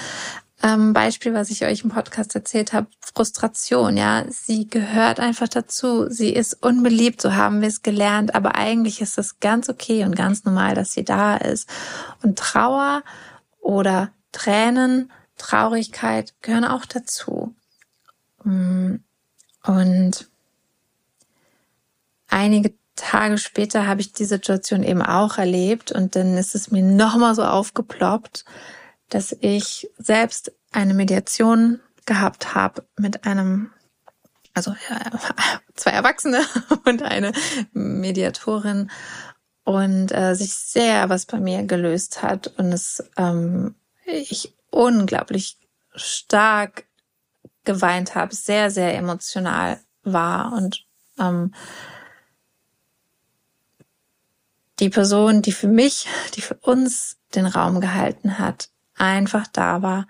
ähm, 0.61 0.93
Beispiel, 0.93 1.33
was 1.33 1.49
ich 1.49 1.63
euch 1.63 1.83
im 1.83 1.89
Podcast 1.89 2.35
erzählt 2.35 2.73
habe, 2.73 2.87
Frustration, 2.99 3.95
ja. 3.97 4.25
Sie 4.29 4.67
gehört 4.67 5.19
einfach 5.19 5.47
dazu. 5.47 6.09
Sie 6.09 6.33
ist 6.33 6.63
unbeliebt, 6.63 7.21
so 7.21 7.33
haben 7.33 7.61
wir 7.61 7.67
es 7.67 7.81
gelernt, 7.81 8.35
aber 8.35 8.55
eigentlich 8.55 9.01
ist 9.01 9.17
es 9.17 9.39
ganz 9.39 9.69
okay 9.69 10.03
und 10.03 10.15
ganz 10.15 10.43
normal, 10.43 10.75
dass 10.75 10.93
sie 10.93 11.03
da 11.03 11.37
ist. 11.37 11.69
Und 12.23 12.37
Trauer 12.37 13.03
oder 13.59 14.11
Tränen, 14.31 15.11
Traurigkeit 15.37 16.33
gehören 16.41 16.65
auch 16.65 16.85
dazu. 16.85 17.55
Mm. 18.43 18.95
Und 19.65 20.29
einige 22.39 22.73
Tage 22.95 23.37
später 23.37 23.85
habe 23.85 24.01
ich 24.01 24.13
die 24.13 24.25
Situation 24.25 24.83
eben 24.83 25.01
auch 25.01 25.37
erlebt 25.37 25.91
und 25.91 26.15
dann 26.15 26.37
ist 26.37 26.55
es 26.55 26.71
mir 26.71 26.83
nochmal 26.83 27.35
so 27.35 27.43
aufgeploppt, 27.43 28.45
dass 29.09 29.35
ich 29.41 29.89
selbst 29.97 30.51
eine 30.71 30.93
Mediation 30.93 31.81
gehabt 32.05 32.55
habe 32.55 32.85
mit 32.97 33.25
einem, 33.25 33.71
also 34.53 34.73
zwei 35.75 35.91
Erwachsene 35.91 36.41
und 36.85 37.03
eine 37.03 37.33
Mediatorin 37.73 38.89
und 39.63 40.11
äh, 40.11 40.35
sich 40.35 40.53
sehr 40.53 41.09
was 41.09 41.25
bei 41.25 41.39
mir 41.39 41.63
gelöst 41.63 42.21
hat 42.21 42.47
und 42.57 42.71
es 42.71 43.03
ähm, 43.17 43.75
ich 44.05 44.55
unglaublich 44.71 45.57
stark 45.93 46.85
geweint 47.65 48.15
habe, 48.15 48.33
sehr, 48.33 48.71
sehr 48.71 48.95
emotional 48.95 49.79
war 50.03 50.53
und 50.53 50.85
ähm, 51.19 51.53
die 54.79 54.89
Person, 54.89 55.41
die 55.41 55.51
für 55.51 55.67
mich, 55.67 56.07
die 56.35 56.41
für 56.41 56.55
uns 56.55 57.17
den 57.35 57.45
Raum 57.45 57.81
gehalten 57.81 58.39
hat, 58.39 58.69
einfach 58.95 59.47
da 59.47 59.81
war 59.81 60.07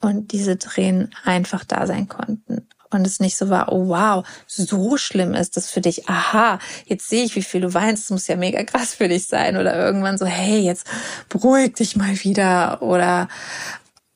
und 0.00 0.32
diese 0.32 0.58
Tränen 0.58 1.14
einfach 1.24 1.64
da 1.64 1.86
sein 1.86 2.08
konnten. 2.08 2.68
Und 2.90 3.06
es 3.06 3.20
nicht 3.20 3.36
so 3.36 3.50
war, 3.50 3.70
oh 3.70 3.88
wow, 3.88 4.26
so 4.46 4.96
schlimm 4.96 5.34
ist 5.34 5.58
das 5.58 5.70
für 5.70 5.82
dich. 5.82 6.08
Aha, 6.08 6.58
jetzt 6.86 7.08
sehe 7.08 7.24
ich, 7.24 7.36
wie 7.36 7.42
viel 7.42 7.60
du 7.60 7.74
weinst. 7.74 8.04
Das 8.04 8.10
muss 8.10 8.26
ja 8.28 8.36
mega 8.36 8.62
krass 8.64 8.94
für 8.94 9.08
dich 9.08 9.26
sein. 9.26 9.58
Oder 9.58 9.76
irgendwann 9.76 10.16
so, 10.16 10.24
hey, 10.24 10.60
jetzt 10.60 10.86
beruhig 11.28 11.74
dich 11.74 11.96
mal 11.96 12.18
wieder. 12.24 12.80
Oder, 12.80 13.28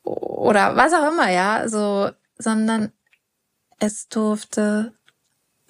oder 0.01 0.75
was 0.75 0.91
auch 0.93 1.11
immer, 1.11 1.29
ja. 1.29 1.69
So, 1.69 2.09
sondern 2.39 2.91
es 3.77 4.07
durfte 4.07 4.93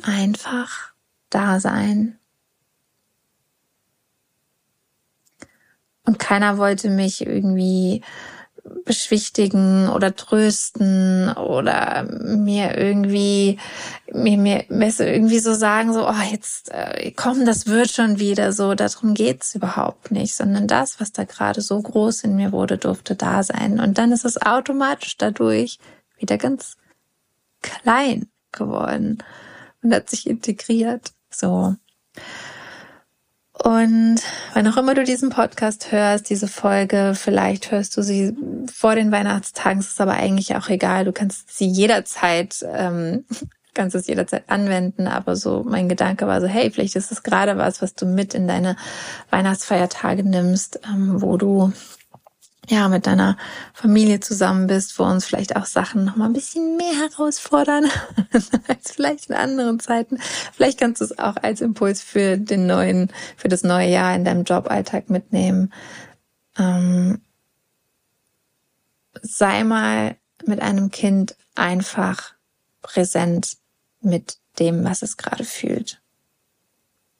einfach 0.01 0.93
da 1.29 1.59
sein. 1.59 2.19
Und 6.05 6.19
keiner 6.19 6.57
wollte 6.57 6.89
mich 6.89 7.25
irgendwie 7.25 8.01
beschwichtigen 8.85 9.89
oder 9.89 10.15
trösten 10.15 11.31
oder 11.33 12.03
mir 12.03 12.77
irgendwie 12.77 13.59
mir 14.11 14.37
mir 14.37 14.65
irgendwie 14.69 15.39
so 15.39 15.53
sagen 15.53 15.91
so 15.91 16.07
oh 16.07 16.31
jetzt 16.31 16.71
äh, 16.71 17.11
komm 17.11 17.45
das 17.45 17.67
wird 17.67 17.91
schon 17.91 18.19
wieder 18.19 18.53
so. 18.53 18.73
Darum 18.73 19.13
geht's 19.13 19.55
überhaupt 19.55 20.11
nicht 20.11 20.35
sondern 20.35 20.67
das 20.67 20.99
was 21.01 21.11
da 21.11 21.25
gerade 21.25 21.61
so 21.61 21.81
groß 21.81 22.23
in 22.23 22.35
mir 22.35 22.51
wurde 22.51 22.77
durfte 22.77 23.15
da 23.15 23.43
sein. 23.43 23.79
Und 23.79 23.97
dann 23.97 24.11
ist 24.11 24.25
es 24.25 24.41
automatisch 24.41 25.17
dadurch 25.17 25.79
wieder 26.17 26.37
ganz 26.37 26.77
klein 27.61 28.27
geworden 28.51 29.23
und 29.81 29.93
hat 29.93 30.09
sich 30.09 30.27
integriert. 30.27 31.11
So 31.29 31.75
und 33.63 34.17
wann 34.53 34.67
auch 34.67 34.75
immer 34.75 34.93
du 34.93 35.05
diesen 35.05 35.29
Podcast 35.29 35.93
hörst, 35.93 36.29
diese 36.29 36.49
Folge, 36.49 37.13
vielleicht 37.15 37.71
hörst 37.71 37.95
du 37.95 38.01
sie 38.01 38.35
vor 38.69 38.95
den 38.95 39.09
Weihnachtstagen, 39.09 39.79
ist 39.79 40.01
aber 40.01 40.15
eigentlich 40.15 40.57
auch 40.57 40.67
egal. 40.67 41.05
Du 41.05 41.13
kannst 41.13 41.57
sie 41.57 41.67
jederzeit, 41.67 42.57
ähm, 42.75 43.23
kannst 43.73 43.95
es 43.95 44.07
jederzeit 44.07 44.43
anwenden. 44.49 45.07
Aber 45.07 45.37
so 45.37 45.63
mein 45.65 45.87
Gedanke 45.87 46.27
war 46.27 46.41
so, 46.41 46.47
hey, 46.47 46.71
vielleicht 46.71 46.97
ist 46.97 47.13
es 47.13 47.23
gerade 47.23 47.57
was, 47.57 47.81
was 47.81 47.95
du 47.95 48.05
mit 48.05 48.33
in 48.33 48.49
deine 48.49 48.75
Weihnachtsfeiertage 49.29 50.27
nimmst, 50.27 50.81
ähm, 50.85 51.21
wo 51.21 51.37
du 51.37 51.71
ja, 52.69 52.87
mit 52.87 53.07
deiner 53.07 53.37
Familie 53.73 54.19
zusammen 54.19 54.67
bist, 54.67 54.97
wo 54.97 55.03
uns 55.03 55.25
vielleicht 55.25 55.55
auch 55.55 55.65
Sachen 55.65 56.05
noch 56.05 56.15
mal 56.15 56.25
ein 56.25 56.33
bisschen 56.33 56.77
mehr 56.77 56.93
herausfordern 56.93 57.85
als 58.67 58.91
vielleicht 58.91 59.29
in 59.29 59.35
anderen 59.35 59.79
Zeiten. 59.79 60.19
Vielleicht 60.53 60.79
kannst 60.79 61.01
du 61.01 61.05
es 61.05 61.19
auch 61.19 61.35
als 61.35 61.61
Impuls 61.61 62.01
für 62.01 62.37
den 62.37 62.65
neuen, 62.65 63.11
für 63.35 63.49
das 63.49 63.63
neue 63.63 63.89
Jahr 63.89 64.15
in 64.15 64.23
deinem 64.23 64.43
Joballtag 64.43 65.09
mitnehmen. 65.09 65.73
Ähm, 66.57 67.21
sei 69.21 69.63
mal 69.63 70.15
mit 70.45 70.61
einem 70.61 70.89
Kind 70.89 71.35
einfach 71.55 72.33
präsent 72.81 73.57
mit 74.01 74.37
dem, 74.59 74.85
was 74.85 75.01
es 75.01 75.17
gerade 75.17 75.43
fühlt. 75.43 76.01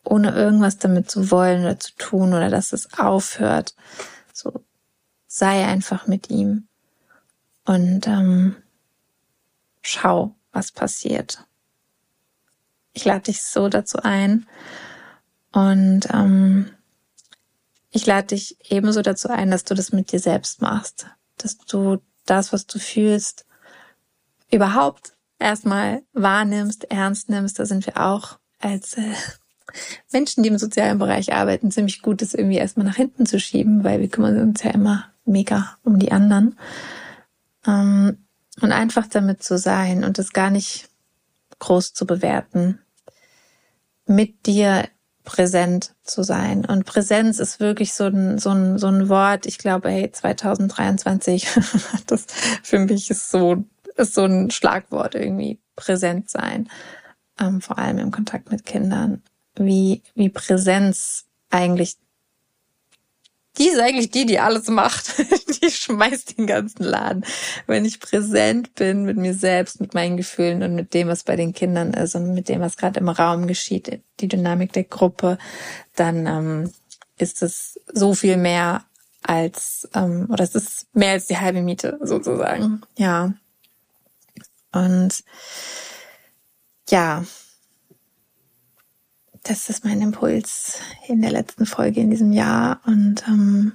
Ohne 0.06 0.32
irgendwas 0.32 0.78
damit 0.78 1.10
zu 1.10 1.32
wollen 1.32 1.64
oder 1.64 1.80
zu 1.80 1.96
tun 1.98 2.34
oder 2.34 2.50
dass 2.50 2.74
es 2.74 2.94
aufhört. 2.98 3.76
So 4.34 4.64
sei 5.36 5.66
einfach 5.66 6.06
mit 6.06 6.30
ihm 6.30 6.68
und 7.66 8.06
ähm, 8.06 8.56
schau, 9.82 10.36
was 10.52 10.72
passiert. 10.72 11.44
Ich 12.94 13.04
lade 13.04 13.24
dich 13.24 13.42
so 13.42 13.68
dazu 13.68 13.98
ein 14.04 14.46
und 15.52 16.02
ähm, 16.14 16.70
ich 17.90 18.06
lade 18.06 18.28
dich 18.28 18.58
ebenso 18.70 19.02
dazu 19.02 19.28
ein, 19.28 19.50
dass 19.50 19.64
du 19.64 19.74
das 19.74 19.92
mit 19.92 20.12
dir 20.12 20.20
selbst 20.20 20.62
machst, 20.62 21.08
dass 21.40 21.58
du 21.58 21.98
das, 22.28 22.54
was 22.54 22.68
du 22.68 22.78
fühlst, 22.78 23.48
überhaupt 24.52 25.14
erstmal 25.40 26.04
wahrnimmst, 26.14 26.92
ernst 26.92 27.30
nimmst. 27.30 27.58
Da 27.58 27.66
sind 27.66 27.88
wir 27.88 27.98
auch 27.98 28.38
als 28.60 29.00
äh, 29.00 29.16
Menschen, 30.12 30.44
die 30.44 30.50
im 30.50 30.60
sozialen 30.60 31.00
Bereich 31.00 31.34
arbeiten, 31.34 31.72
ziemlich 31.72 32.04
gut, 32.04 32.22
das 32.22 32.36
irgendwie 32.36 32.58
erstmal 32.58 32.86
nach 32.86 32.98
hinten 32.98 33.26
zu 33.26 33.40
schieben, 33.40 33.84
weil 33.84 34.00
wir 34.00 34.10
kümmern 34.10 34.40
uns 34.40 34.62
ja 34.62 34.70
immer 34.70 35.13
mega 35.26 35.78
um 35.84 36.00
die 36.00 36.12
anderen. 36.12 36.58
Ähm, 37.66 38.18
und 38.62 38.72
einfach 38.72 39.08
damit 39.08 39.44
zu 39.44 39.58
sein 39.58 40.04
und 40.04 40.20
es 40.20 40.34
gar 40.34 40.50
nicht 40.50 40.90
groß 41.60 41.94
zu 41.94 42.06
bewerten. 42.06 42.80
Mit 44.06 44.46
dir 44.46 44.88
präsent 45.24 45.96
zu 46.04 46.24
sein. 46.24 46.66
Und 46.66 46.86
Präsenz 46.86 47.40
ist 47.40 47.60
wirklich 47.60 47.94
so 47.94 48.06
ein, 48.06 48.38
so 48.38 48.52
ein, 48.52 48.78
so 48.78 48.88
ein 48.88 49.10
Wort. 49.10 49.46
Ich 49.46 49.58
glaube, 49.58 49.90
hey, 49.90 50.12
2023, 50.12 51.48
das 52.08 52.26
für 52.62 52.80
mich 52.80 53.10
ist 53.10 53.32
so, 53.32 53.64
ist 53.96 54.14
so 54.14 54.26
ein 54.26 54.52
Schlagwort 54.52 55.16
irgendwie. 55.16 55.60
Präsent 55.76 56.30
sein. 56.30 56.70
Ähm, 57.40 57.62
vor 57.62 57.80
allem 57.80 57.98
im 57.98 58.12
Kontakt 58.12 58.52
mit 58.52 58.66
Kindern. 58.66 59.24
Wie, 59.56 60.04
wie 60.14 60.30
Präsenz 60.30 61.26
eigentlich 61.50 61.98
die 63.58 63.68
ist 63.68 63.80
eigentlich 63.80 64.10
die, 64.10 64.26
die 64.26 64.40
alles 64.40 64.68
macht. 64.68 65.14
die 65.62 65.70
schmeißt 65.70 66.38
den 66.38 66.48
ganzen 66.48 66.84
Laden. 66.84 67.26
Wenn 67.68 67.86
ich 67.86 68.00
präsent 68.00 68.74
bin 68.76 69.04
mit 69.04 69.18
mir 69.18 69.34
selbst, 69.34 69.80
mit 69.80 69.94
meinen 69.94 70.18
Gefühlen 70.18 70.64
und 70.64 70.76
mit 70.76 70.94
dem, 70.94 71.08
was 71.08 71.24
bei 71.24 71.36
den 71.36 71.54
Kindern 71.54 71.94
ist 71.94 72.16
und 72.16 72.34
mit 72.34 72.50
dem, 72.50 72.62
was 72.62 72.78
gerade 72.78 73.00
im 73.00 73.10
Raum 73.10 73.48
geschieht, 73.48 74.02
die 74.20 74.28
Dynamik 74.28 74.74
der 74.74 74.86
Gruppe, 74.86 75.38
dann 75.96 76.26
ähm, 76.26 76.72
ist 77.18 77.44
es 77.44 77.80
so 77.94 78.14
viel 78.14 78.38
mehr 78.38 78.86
als, 79.22 79.88
ähm, 79.94 80.28
oder 80.30 80.44
es 80.44 80.56
ist 80.56 80.88
mehr 80.94 81.12
als 81.12 81.28
die 81.28 81.38
halbe 81.38 81.62
Miete 81.62 82.00
sozusagen. 82.02 82.82
Ja. 82.98 83.34
Und 84.72 85.24
ja, 86.90 87.24
das 89.44 89.70
ist 89.70 89.84
mein 89.84 90.02
Impuls 90.02 90.80
in 91.08 91.22
der 91.22 91.32
letzten 91.32 91.66
Folge 91.66 92.00
in 92.00 92.10
diesem 92.10 92.32
Jahr. 92.32 92.80
Und 92.86 93.28
ähm, 93.28 93.74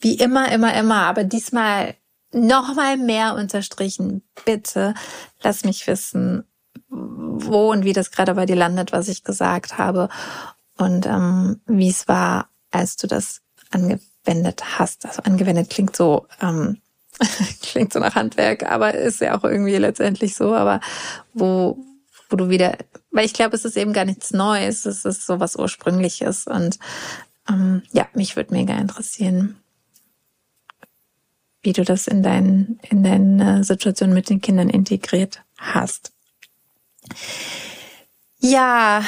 wie 0.00 0.14
immer, 0.14 0.52
immer, 0.52 0.74
immer, 0.74 1.02
aber 1.06 1.24
diesmal 1.24 1.94
noch 2.32 2.74
mal 2.74 2.96
mehr 2.96 3.34
unterstrichen. 3.34 4.22
Bitte 4.44 4.94
lass 5.42 5.64
mich 5.64 5.86
wissen, 5.86 6.44
wo 6.88 7.70
und 7.70 7.84
wie 7.84 7.92
das 7.92 8.10
gerade 8.10 8.34
bei 8.34 8.46
dir 8.46 8.56
landet, 8.56 8.92
was 8.92 9.08
ich 9.08 9.24
gesagt 9.24 9.78
habe 9.78 10.08
und 10.76 11.06
ähm, 11.06 11.60
wie 11.66 11.88
es 11.88 12.08
war, 12.08 12.48
als 12.70 12.96
du 12.96 13.06
das 13.06 13.40
angewendet 13.70 14.78
hast. 14.78 15.06
Also 15.06 15.22
angewendet 15.22 15.70
klingt 15.70 15.96
so 15.96 16.26
ähm, 16.40 16.80
klingt 17.62 17.92
so 17.92 17.98
nach 17.98 18.14
Handwerk, 18.14 18.70
aber 18.70 18.94
ist 18.94 19.20
ja 19.20 19.36
auch 19.36 19.44
irgendwie 19.44 19.76
letztendlich 19.76 20.34
so. 20.34 20.54
Aber 20.54 20.80
wo 21.34 21.78
wo 22.32 22.36
du 22.36 22.48
wieder, 22.48 22.76
weil 23.10 23.26
ich 23.26 23.34
glaube, 23.34 23.54
es 23.54 23.64
ist 23.64 23.76
eben 23.76 23.92
gar 23.92 24.04
nichts 24.04 24.32
Neues, 24.32 24.86
es 24.86 25.04
ist 25.04 25.26
so 25.26 25.38
was 25.38 25.56
Ursprüngliches 25.56 26.46
und 26.46 26.78
ähm, 27.48 27.82
ja, 27.92 28.08
mich 28.14 28.36
würde 28.36 28.54
mega 28.54 28.76
interessieren, 28.76 29.56
wie 31.62 31.72
du 31.72 31.84
das 31.84 32.06
in 32.06 32.22
deinen 32.22 32.80
in 32.88 33.02
deine 33.04 33.62
Situation 33.62 34.12
mit 34.12 34.30
den 34.30 34.40
Kindern 34.40 34.70
integriert 34.70 35.42
hast. 35.58 36.12
Ja, 38.38 39.04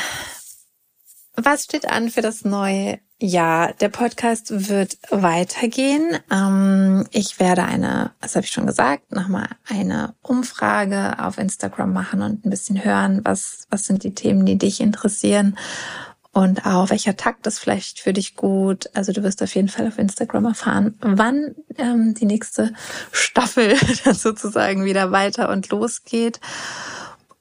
was 1.35 1.65
steht 1.65 1.89
an 1.89 2.11
für 2.11 2.23
das 2.23 2.45
neue 2.45 3.01
ja, 3.21 3.73
der 3.73 3.89
Podcast 3.89 4.69
wird 4.69 4.99
weitergehen. 5.11 6.19
Ähm, 6.31 7.07
ich 7.11 7.39
werde 7.39 7.65
eine, 7.65 8.11
das 8.21 8.35
habe 8.37 8.45
ich 8.45 8.53
schon 8.53 8.67
gesagt, 8.67 9.13
nochmal 9.13 9.49
eine 9.69 10.15
Umfrage 10.23 11.17
auf 11.19 11.39
Instagram 11.39 11.93
machen 11.93 12.23
und 12.23 12.45
ein 12.45 12.51
bisschen 12.51 12.85
hören, 12.85 13.21
was, 13.25 13.67
was 13.71 13.87
sind 13.87 14.03
die 14.03 14.15
Themen, 14.15 14.45
die 14.45 14.59
dich 14.59 14.81
interessieren 14.81 15.57
und 16.35 16.67
auch 16.67 16.91
welcher 16.91 17.17
Takt 17.17 17.47
ist 17.47 17.61
vielleicht 17.61 18.01
für 18.01 18.13
dich 18.13 18.35
gut. 18.35 18.91
Also 18.93 19.13
du 19.13 19.23
wirst 19.23 19.43
auf 19.43 19.55
jeden 19.55 19.69
Fall 19.69 19.87
auf 19.87 19.99
Instagram 19.99 20.47
erfahren, 20.47 20.99
wann 21.01 21.55
ähm, 21.79 22.15
die 22.15 22.27
nächste 22.27 22.73
Staffel 23.13 23.77
sozusagen 24.13 24.85
wieder 24.85 25.13
weiter 25.13 25.49
und 25.49 25.71
losgeht. 25.71 26.41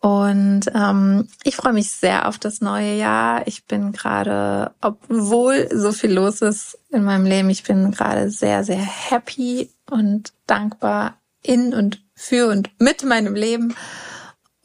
Und 0.04 0.64
ähm, 0.76 1.30
ich 1.46 1.56
freue 1.56 1.72
mich 1.72 1.94
sehr 1.94 2.28
auf 2.28 2.38
das 2.38 2.60
neue 2.60 2.98
Jahr. 2.98 3.48
Ich 3.48 3.64
bin 3.68 3.94
gerade, 3.94 4.74
obwohl 4.82 5.70
so 5.74 5.94
viel 5.94 6.12
los 6.12 6.42
ist 6.42 6.78
in 6.90 7.06
meinem 7.06 7.26
Leben, 7.26 7.50
ich 7.50 7.64
bin 7.64 7.92
gerade 7.92 8.30
sehr, 8.30 8.66
sehr 8.66 8.82
happy 8.82 9.72
und 9.90 10.34
dankbar 10.46 11.16
in 11.42 11.74
und 11.74 12.04
für 12.16 12.50
und 12.50 12.70
mit 12.80 13.06
meinem 13.06 13.34
Leben. 13.34 13.76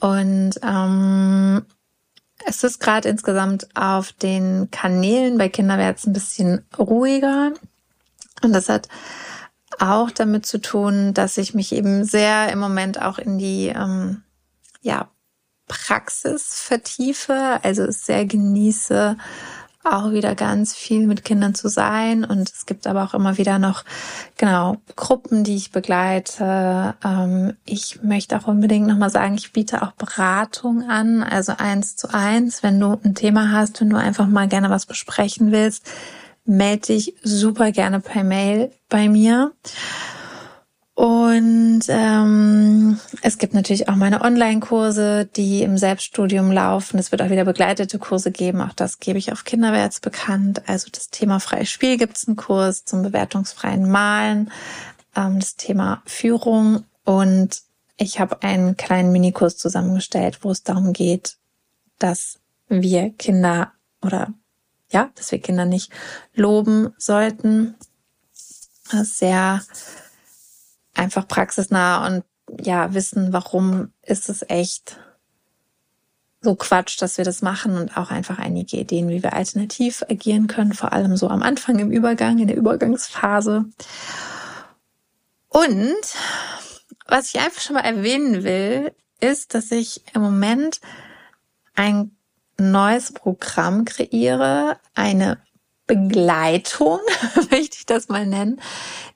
Und 0.00 0.54
ähm, 0.60 1.64
es 2.44 2.64
ist 2.64 2.80
gerade 2.80 3.08
insgesamt 3.08 3.68
auf 3.76 4.10
den 4.10 4.72
Kanälen 4.72 5.38
bei 5.38 5.48
Kinderwärts 5.48 6.04
ein 6.04 6.14
bisschen 6.14 6.66
ruhiger. 6.76 7.52
Und 8.42 8.52
das 8.52 8.68
hat 8.68 8.88
auch 9.78 10.10
damit 10.10 10.46
zu 10.46 10.60
tun, 10.60 11.14
dass 11.14 11.38
ich 11.38 11.54
mich 11.54 11.70
eben 11.70 12.02
sehr 12.02 12.50
im 12.50 12.58
Moment 12.58 13.00
auch 13.00 13.20
in 13.20 13.38
die 13.38 13.68
ähm, 13.68 14.24
ja, 14.82 15.08
Praxis 15.68 16.60
vertiefe, 16.60 17.60
also 17.62 17.84
es 17.84 18.06
sehr 18.06 18.24
genieße, 18.24 19.16
auch 19.84 20.10
wieder 20.10 20.34
ganz 20.34 20.74
viel 20.74 21.06
mit 21.06 21.24
Kindern 21.24 21.54
zu 21.54 21.68
sein. 21.68 22.24
Und 22.24 22.50
es 22.50 22.66
gibt 22.66 22.86
aber 22.86 23.04
auch 23.04 23.14
immer 23.14 23.38
wieder 23.38 23.58
noch, 23.58 23.84
genau, 24.36 24.76
Gruppen, 24.96 25.44
die 25.44 25.56
ich 25.56 25.70
begleite. 25.70 26.94
Ähm, 27.04 27.54
ich 27.64 28.02
möchte 28.02 28.36
auch 28.38 28.46
unbedingt 28.46 28.86
nochmal 28.86 29.10
sagen, 29.10 29.34
ich 29.34 29.52
biete 29.52 29.82
auch 29.82 29.92
Beratung 29.92 30.88
an, 30.88 31.22
also 31.22 31.52
eins 31.56 31.96
zu 31.96 32.12
eins. 32.12 32.62
Wenn 32.62 32.80
du 32.80 32.98
ein 33.04 33.14
Thema 33.14 33.52
hast, 33.52 33.80
wenn 33.80 33.90
du 33.90 33.96
einfach 33.96 34.26
mal 34.26 34.48
gerne 34.48 34.70
was 34.70 34.86
besprechen 34.86 35.52
willst, 35.52 35.86
melde 36.44 36.88
dich 36.88 37.14
super 37.22 37.72
gerne 37.72 38.00
per 38.00 38.24
Mail 38.24 38.72
bei 38.88 39.08
mir. 39.08 39.52
Und 40.98 41.82
ähm, 41.86 42.98
es 43.22 43.38
gibt 43.38 43.54
natürlich 43.54 43.88
auch 43.88 43.94
meine 43.94 44.20
Online-Kurse, 44.20 45.26
die 45.26 45.62
im 45.62 45.78
Selbststudium 45.78 46.50
laufen. 46.50 46.98
Es 46.98 47.12
wird 47.12 47.22
auch 47.22 47.30
wieder 47.30 47.44
begleitete 47.44 48.00
Kurse 48.00 48.32
geben. 48.32 48.60
Auch 48.60 48.72
das 48.72 48.98
gebe 48.98 49.16
ich 49.16 49.30
auf 49.30 49.44
Kinderwärts 49.44 50.00
bekannt. 50.00 50.68
Also 50.68 50.88
das 50.90 51.10
Thema 51.10 51.38
freies 51.38 51.70
Spiel 51.70 51.98
gibt 51.98 52.16
es 52.16 52.26
einen 52.26 52.34
Kurs 52.34 52.84
zum 52.84 53.02
bewertungsfreien 53.02 53.88
Malen, 53.88 54.50
ähm, 55.14 55.38
das 55.38 55.54
Thema 55.54 56.02
Führung 56.04 56.82
und 57.04 57.62
ich 57.96 58.18
habe 58.18 58.42
einen 58.42 58.76
kleinen 58.76 59.12
Minikurs 59.12 59.56
zusammengestellt, 59.56 60.40
wo 60.42 60.50
es 60.50 60.64
darum 60.64 60.92
geht, 60.92 61.36
dass 62.00 62.40
wir 62.68 63.10
Kinder 63.10 63.70
oder 64.02 64.34
ja, 64.90 65.10
dass 65.14 65.30
wir 65.30 65.38
Kinder 65.38 65.64
nicht 65.64 65.92
loben 66.34 66.92
sollten. 66.98 67.76
Sehr 68.90 69.62
einfach 70.98 71.26
praxisnah 71.26 72.06
und 72.06 72.24
ja, 72.60 72.94
wissen, 72.94 73.32
warum 73.32 73.92
ist 74.02 74.28
es 74.28 74.44
echt 74.48 74.98
so 76.40 76.54
Quatsch, 76.54 77.00
dass 77.02 77.18
wir 77.18 77.24
das 77.24 77.42
machen 77.42 77.76
und 77.76 77.96
auch 77.96 78.10
einfach 78.10 78.38
einige 78.38 78.76
Ideen, 78.76 79.08
wie 79.08 79.22
wir 79.22 79.32
alternativ 79.32 80.04
agieren 80.08 80.46
können, 80.46 80.72
vor 80.72 80.92
allem 80.92 81.16
so 81.16 81.28
am 81.28 81.42
Anfang 81.42 81.78
im 81.78 81.90
Übergang, 81.90 82.38
in 82.38 82.46
der 82.46 82.56
Übergangsphase. 82.56 83.66
Und 85.48 86.14
was 87.06 87.34
ich 87.34 87.40
einfach 87.40 87.60
schon 87.60 87.74
mal 87.74 87.80
erwähnen 87.80 88.44
will, 88.44 88.92
ist, 89.20 89.54
dass 89.54 89.70
ich 89.72 90.02
im 90.14 90.22
Moment 90.22 90.80
ein 91.74 92.16
neues 92.56 93.12
Programm 93.12 93.84
kreiere, 93.84 94.78
eine 94.94 95.38
Begleitung, 95.88 97.00
möchte 97.50 97.78
ich 97.78 97.86
das 97.86 98.08
mal 98.08 98.24
nennen, 98.24 98.60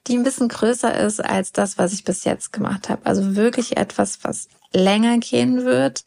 die 0.07 0.17
ein 0.17 0.23
bisschen 0.23 0.49
größer 0.49 0.93
ist 0.99 1.23
als 1.23 1.53
das, 1.53 1.77
was 1.77 1.93
ich 1.93 2.03
bis 2.03 2.25
jetzt 2.25 2.51
gemacht 2.51 2.89
habe. 2.89 3.05
Also 3.05 3.37
wirklich 3.37 3.77
etwas, 3.77 4.19
was 4.23 4.49
länger 4.73 5.19
gehen 5.19 5.63
wird, 5.63 6.03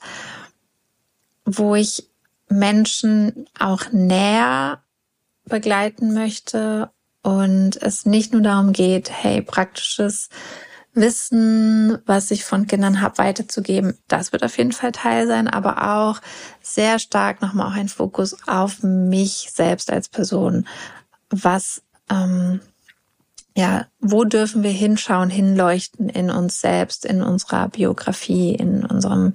wo 1.46 1.74
ich 1.74 2.10
Menschen 2.48 3.48
auch 3.58 3.92
näher 3.92 4.82
begleiten 5.44 6.12
möchte 6.12 6.90
und 7.22 7.80
es 7.80 8.04
nicht 8.04 8.32
nur 8.32 8.42
darum 8.42 8.72
geht, 8.72 9.10
hey, 9.10 9.42
praktisches 9.42 10.28
Wissen, 10.96 11.98
was 12.06 12.30
ich 12.30 12.44
von 12.44 12.66
Kindern 12.66 13.02
habe, 13.02 13.18
weiterzugeben. 13.18 13.98
Das 14.08 14.32
wird 14.32 14.42
auf 14.42 14.56
jeden 14.56 14.72
Fall 14.72 14.92
Teil 14.92 15.26
sein, 15.26 15.46
aber 15.46 15.94
auch 15.94 16.22
sehr 16.62 16.98
stark 16.98 17.42
nochmal 17.42 17.68
auch 17.68 17.76
ein 17.76 17.90
Fokus 17.90 18.36
auf 18.48 18.82
mich 18.82 19.50
selbst 19.52 19.92
als 19.92 20.08
Person. 20.08 20.66
Was, 21.28 21.82
ähm, 22.10 22.60
ja, 23.54 23.86
wo 24.00 24.24
dürfen 24.24 24.62
wir 24.62 24.70
hinschauen, 24.70 25.28
hinleuchten 25.28 26.08
in 26.08 26.30
uns 26.30 26.62
selbst, 26.62 27.04
in 27.04 27.22
unserer 27.22 27.68
Biografie, 27.68 28.54
in 28.54 28.84
unserem, 28.86 29.34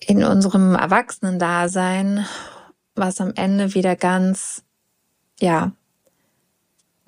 in 0.00 0.24
unserem 0.24 0.74
Erwachsenen-Dasein, 0.74 2.26
was 2.96 3.20
am 3.20 3.32
Ende 3.36 3.74
wieder 3.74 3.94
ganz, 3.94 4.64
ja, 5.40 5.70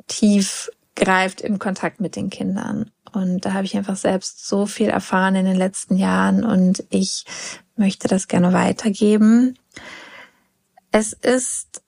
tief 0.06 0.70
greift 0.94 1.40
im 1.40 1.58
Kontakt 1.58 2.00
mit 2.00 2.14
den 2.14 2.30
Kindern. 2.30 2.90
Und 3.14 3.44
da 3.44 3.52
habe 3.52 3.64
ich 3.64 3.76
einfach 3.76 3.96
selbst 3.96 4.46
so 4.46 4.66
viel 4.66 4.88
erfahren 4.88 5.34
in 5.34 5.44
den 5.44 5.56
letzten 5.56 5.96
Jahren 5.96 6.44
und 6.44 6.84
ich 6.90 7.24
möchte 7.76 8.08
das 8.08 8.28
gerne 8.28 8.52
weitergeben. 8.52 9.58
Es 10.90 11.12
ist 11.12 11.82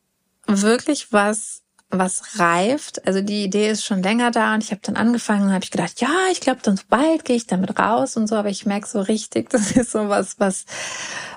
wirklich 0.47 1.13
was 1.13 1.63
was 1.91 2.39
reift. 2.39 3.07
Also 3.07 3.21
die 3.21 3.45
Idee 3.45 3.71
ist 3.71 3.85
schon 3.85 4.03
länger 4.03 4.31
da 4.31 4.55
und 4.55 4.65
ich 4.65 4.71
habe 4.71 4.81
dann 4.83 4.97
angefangen 4.97 5.45
und 5.45 5.53
habe 5.53 5.65
ich 5.65 5.71
gedacht, 5.71 6.01
ja, 6.01 6.11
ich 6.33 6.41
glaube, 6.41 6.61
dann 6.63 6.81
bald 6.89 7.25
gehe 7.25 7.37
ich 7.37 7.47
damit 7.47 7.79
raus 7.79 8.17
und 8.17 8.27
so, 8.27 8.37
aber 8.37 8.49
ich 8.49 8.67
merke 8.67 8.89
so 8.89 9.01
richtig, 9.01 9.51
das 9.51 9.73
ist 9.73 9.93
so 9.93 10.09
was, 10.09 10.39
was, 10.39 10.65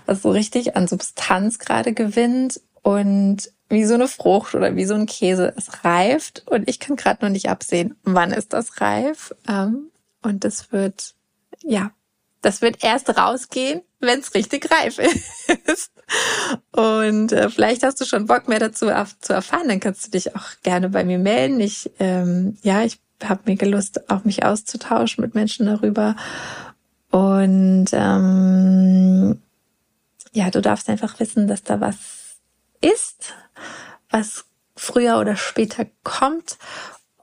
was 0.06 0.22
so 0.22 0.32
richtig 0.32 0.76
an 0.76 0.88
Substanz 0.88 1.60
gerade 1.60 1.94
gewinnt 1.94 2.62
und 2.82 3.52
wie 3.70 3.86
so 3.86 3.94
eine 3.94 4.08
Frucht 4.08 4.56
oder 4.56 4.76
wie 4.76 4.86
so 4.86 4.96
ein 4.96 5.06
Käse. 5.06 5.54
Es 5.56 5.84
reift 5.84 6.44
und 6.48 6.68
ich 6.68 6.80
kann 6.80 6.96
gerade 6.96 7.24
noch 7.24 7.32
nicht 7.32 7.50
absehen, 7.50 7.96
wann 8.04 8.32
ist 8.32 8.54
das 8.54 8.82
reif. 8.82 9.34
Ähm, 9.48 9.92
und 10.22 10.44
das 10.44 10.72
wird, 10.72 11.14
ja, 11.62 11.92
das 12.42 12.62
wird 12.62 12.84
erst 12.84 13.16
rausgehen, 13.16 13.82
wenn 14.00 14.20
es 14.20 14.34
richtig 14.34 14.70
reif 14.72 14.98
ist. 15.66 15.92
Und 16.72 17.32
äh, 17.32 17.50
vielleicht 17.50 17.84
hast 17.84 18.02
du 18.02 18.06
schon 18.06 18.26
Bock 18.26 18.48
mehr 18.48 18.60
dazu 18.60 18.88
zu 19.20 19.34
erfahren, 19.34 19.68
dann 19.68 19.80
kannst 19.80 20.08
du 20.08 20.12
dich 20.12 20.36
auch 20.36 20.48
gerne 20.64 20.90
bei 20.90 21.04
mir 21.04 21.20
melden. 21.20 21.60
Ich, 21.60 21.92
ähm, 22.00 22.58
ja, 22.64 22.84
ich 22.84 23.00
habe 23.24 23.42
mir 23.46 23.56
gelust, 23.56 24.10
auch 24.10 24.24
mich 24.24 24.44
auszutauschen 24.44 25.22
mit 25.22 25.36
Menschen 25.36 25.68
darüber. 25.68 26.16
Und 27.12 27.88
ähm, 27.92 29.42
ja, 30.32 30.50
du 30.50 30.62
darfst 30.62 30.90
einfach 30.90 31.20
wissen, 31.20 31.48
dass 31.48 31.64
da 31.64 31.80
was 31.80 32.19
ist, 32.82 33.34
was 34.10 34.46
früher 34.76 35.20
oder 35.20 35.36
später 35.36 35.86
kommt 36.04 36.58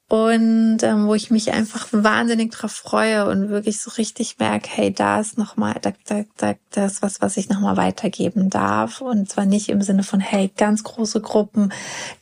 und 0.08 0.78
ähm, 0.82 1.08
wo 1.08 1.14
ich 1.14 1.32
mich 1.32 1.52
einfach 1.52 1.88
wahnsinnig 1.90 2.52
drauf 2.52 2.70
freue 2.70 3.28
und 3.28 3.48
wirklich 3.48 3.80
so 3.80 3.90
richtig 3.90 4.38
merke, 4.38 4.68
hey, 4.70 4.92
da 4.92 5.18
ist 5.18 5.36
nochmal, 5.36 5.74
da, 5.82 5.92
da, 6.06 6.22
da, 6.36 6.54
das 6.70 6.92
ist 6.92 7.02
was, 7.02 7.20
was 7.20 7.36
ich 7.36 7.48
nochmal 7.48 7.76
weitergeben 7.76 8.48
darf. 8.48 9.00
Und 9.00 9.28
zwar 9.28 9.46
nicht 9.46 9.68
im 9.68 9.82
Sinne 9.82 10.04
von, 10.04 10.20
hey, 10.20 10.52
ganz 10.56 10.84
große 10.84 11.20
Gruppen, 11.20 11.72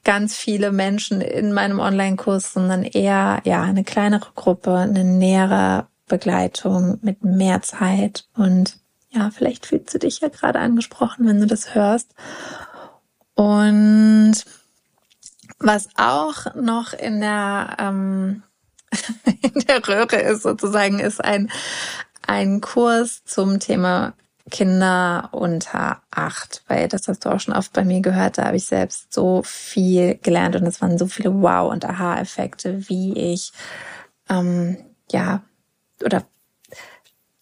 ganz 0.03 0.35
viele 0.35 0.73
Menschen 0.73 1.21
in 1.21 1.53
meinem 1.53 1.79
Online-Kurs, 1.79 2.55
sondern 2.55 2.85
eher, 2.85 3.43
ja, 3.45 3.63
eine 3.63 3.85
kleinere 3.85 4.31
Gruppe, 4.35 4.75
eine 4.77 5.05
nähere 5.05 5.87
Begleitung 6.09 6.99
mit 7.03 7.23
mehr 7.23 7.61
Zeit. 7.61 8.27
Und 8.35 8.79
ja, 9.11 9.31
vielleicht 9.31 9.67
fühlst 9.67 9.93
du 9.93 9.99
dich 9.99 10.21
ja 10.21 10.29
gerade 10.29 10.59
angesprochen, 10.59 11.27
wenn 11.27 11.39
du 11.41 11.47
das 11.47 11.75
hörst. 11.75 12.15
Und 13.35 14.35
was 15.59 15.89
auch 15.97 16.55
noch 16.55 16.93
in 16.93 17.21
der, 17.21 17.77
ähm, 17.79 18.43
in 19.43 19.61
der 19.61 19.87
Röhre 19.87 20.17
ist 20.17 20.43
sozusagen, 20.43 20.99
ist 20.99 21.23
ein, 21.23 21.51
ein 22.27 22.61
Kurs 22.61 23.25
zum 23.25 23.61
Thema 23.61 24.15
Kinder 24.51 25.31
unter 25.33 26.03
acht, 26.11 26.63
weil 26.69 26.89
das 26.89 27.09
hast 27.09 27.25
du 27.25 27.31
auch 27.31 27.41
schon 27.41 27.55
oft 27.55 27.73
bei 27.73 27.85
mir 27.85 28.01
gehört, 28.01 28.39
da 28.39 28.45
habe 28.45 28.57
ich 28.57 28.67
selbst 28.67 29.13
so 29.13 29.43
viel 29.43 30.19
gelernt 30.19 30.55
und 30.57 30.67
es 30.67 30.83
waren 30.83 30.99
so 30.99 31.07
viele 31.07 31.33
Wow- 31.41 31.73
und 31.73 31.85
Aha-Effekte, 31.85 32.89
wie 32.89 33.33
ich, 33.33 33.53
ähm, 34.29 34.85
ja, 35.11 35.43
oder 36.05 36.25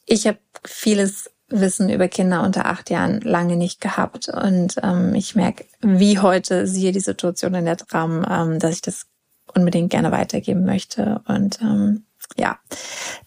ich 0.07 0.27
habe 0.29 0.39
vieles 0.65 1.32
Wissen 1.53 1.91
über 1.91 2.09
Kinder 2.09 2.43
unter 2.43 2.67
acht 2.67 2.91
Jahren 2.91 3.21
lange 3.21 3.57
nicht 3.57 3.81
gehabt. 3.81 4.29
Und 4.29 4.77
ähm, 4.83 5.15
ich 5.15 5.35
merke, 5.35 5.65
wie 5.81 6.19
heute 6.19 6.67
siehe 6.67 6.93
die 6.93 7.01
Situation 7.01 7.55
in 7.55 7.65
der 7.65 7.77
Tram, 7.77 8.27
ähm, 8.29 8.59
dass 8.59 8.73
ich 8.73 8.83
das 8.83 9.07
unbedingt 9.55 9.91
gerne 9.91 10.11
weitergeben 10.11 10.65
möchte. 10.65 11.21
Und 11.27 11.61
ähm, 11.61 12.05
ja, 12.37 12.59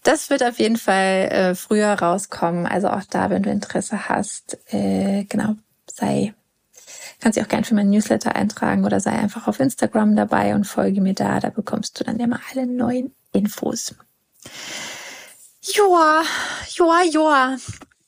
das 0.02 0.30
wird 0.30 0.42
auf 0.42 0.58
jeden 0.58 0.76
Fall 0.76 1.28
äh, 1.30 1.54
früher 1.54 1.92
rauskommen. 1.92 2.66
Also 2.66 2.88
auch 2.88 3.04
da, 3.08 3.30
wenn 3.30 3.42
du 3.42 3.50
Interesse 3.50 4.08
hast, 4.08 4.58
äh, 4.72 5.24
genau, 5.24 5.54
sei, 5.90 6.34
kannst 7.20 7.36
dich 7.36 7.44
auch 7.44 7.48
gerne 7.48 7.64
für 7.64 7.74
meinen 7.74 7.90
Newsletter 7.90 8.34
eintragen 8.34 8.84
oder 8.84 9.00
sei 9.00 9.12
einfach 9.12 9.46
auf 9.46 9.60
Instagram 9.60 10.16
dabei 10.16 10.54
und 10.54 10.64
folge 10.64 11.00
mir 11.00 11.14
da. 11.14 11.40
Da 11.40 11.50
bekommst 11.50 11.98
du 12.00 12.04
dann 12.04 12.18
immer 12.18 12.40
alle 12.50 12.66
neuen 12.66 13.14
Infos. 13.32 13.94
Joa, 15.62 16.22
joa, 16.74 17.02
joa. 17.10 17.56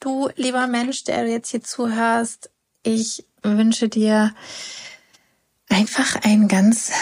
Du, 0.00 0.28
lieber 0.36 0.66
Mensch, 0.68 1.04
der 1.04 1.24
du 1.24 1.30
jetzt 1.30 1.50
hier 1.50 1.62
zuhörst, 1.62 2.50
ich 2.82 3.26
wünsche 3.42 3.88
dir 3.88 4.32
einfach 5.68 6.16
ein 6.22 6.46
ganz 6.46 6.92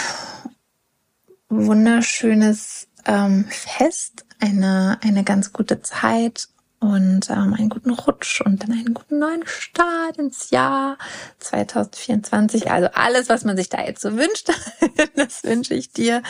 wunderschönes 1.49 2.87
ähm, 3.05 3.45
Fest, 3.49 4.25
eine, 4.39 4.97
eine 5.01 5.23
ganz 5.23 5.53
gute 5.53 5.81
Zeit 5.81 6.49
und 6.79 7.29
ähm, 7.29 7.53
einen 7.53 7.69
guten 7.69 7.91
Rutsch 7.91 8.41
und 8.41 8.63
dann 8.63 8.71
einen 8.71 8.93
guten 8.93 9.19
neuen 9.19 9.45
Start 9.45 10.17
ins 10.17 10.49
Jahr 10.49 10.97
2024. 11.39 12.71
Also 12.71 12.89
alles, 12.93 13.29
was 13.29 13.43
man 13.43 13.57
sich 13.57 13.69
da 13.69 13.83
jetzt 13.83 14.01
so 14.01 14.15
wünscht, 14.17 14.51
das 15.15 15.43
wünsche 15.43 15.73
ich 15.73 15.91
dir. 15.91 16.21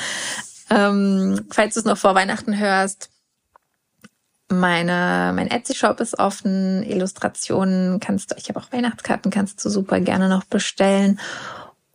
Ähm, 0.70 1.46
falls 1.50 1.76
du 1.76 1.80
es 1.80 1.86
noch 1.86 1.98
vor 1.98 2.16
Weihnachten 2.16 2.58
hörst, 2.58 3.10
meine, 4.50 5.34
mein 5.36 5.50
Etsy-Shop 5.50 6.00
ist 6.00 6.20
offen, 6.20 6.84
Illustrationen 6.84 8.00
kannst 8.00 8.32
du, 8.32 8.36
ich 8.38 8.50
habe 8.50 8.60
auch 8.60 8.72
Weihnachtskarten, 8.72 9.32
kannst 9.32 9.64
du 9.64 9.70
super 9.70 10.00
gerne 10.00 10.30
noch 10.30 10.46
bestellen. 10.46 11.20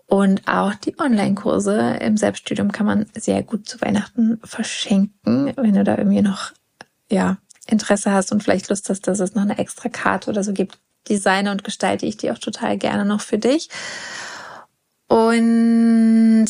Und 0.07 0.47
auch 0.47 0.75
die 0.75 0.99
Online-Kurse 0.99 1.97
im 2.03 2.19
Selbststudium 2.19 2.71
kann 2.71 2.85
man 2.85 3.07
sehr 3.15 3.43
gut 3.43 3.67
zu 3.67 3.81
Weihnachten 3.81 4.39
verschenken, 4.45 5.53
wenn 5.57 5.75
du 5.75 5.85
da 5.85 5.97
irgendwie 5.97 6.21
noch, 6.21 6.53
ja, 7.11 7.39
Interesse 7.67 8.11
hast 8.11 8.33
und 8.33 8.43
vielleicht 8.43 8.69
Lust 8.69 8.91
hast, 8.91 9.07
dass 9.07 9.21
es 9.21 9.35
noch 9.35 9.43
eine 9.43 9.59
extra 9.59 9.89
Karte 9.89 10.29
oder 10.29 10.45
so 10.45 10.53
gibt. 10.53 10.79
Designe 11.09 11.51
und 11.51 11.65
gestalte 11.65 12.07
ich 12.07 12.17
die 12.17 12.31
auch 12.31 12.39
total 12.39 12.77
gerne 12.77 13.05
noch 13.05 13.21
für 13.21 13.39
dich. 13.39 13.71
Und 15.09 16.49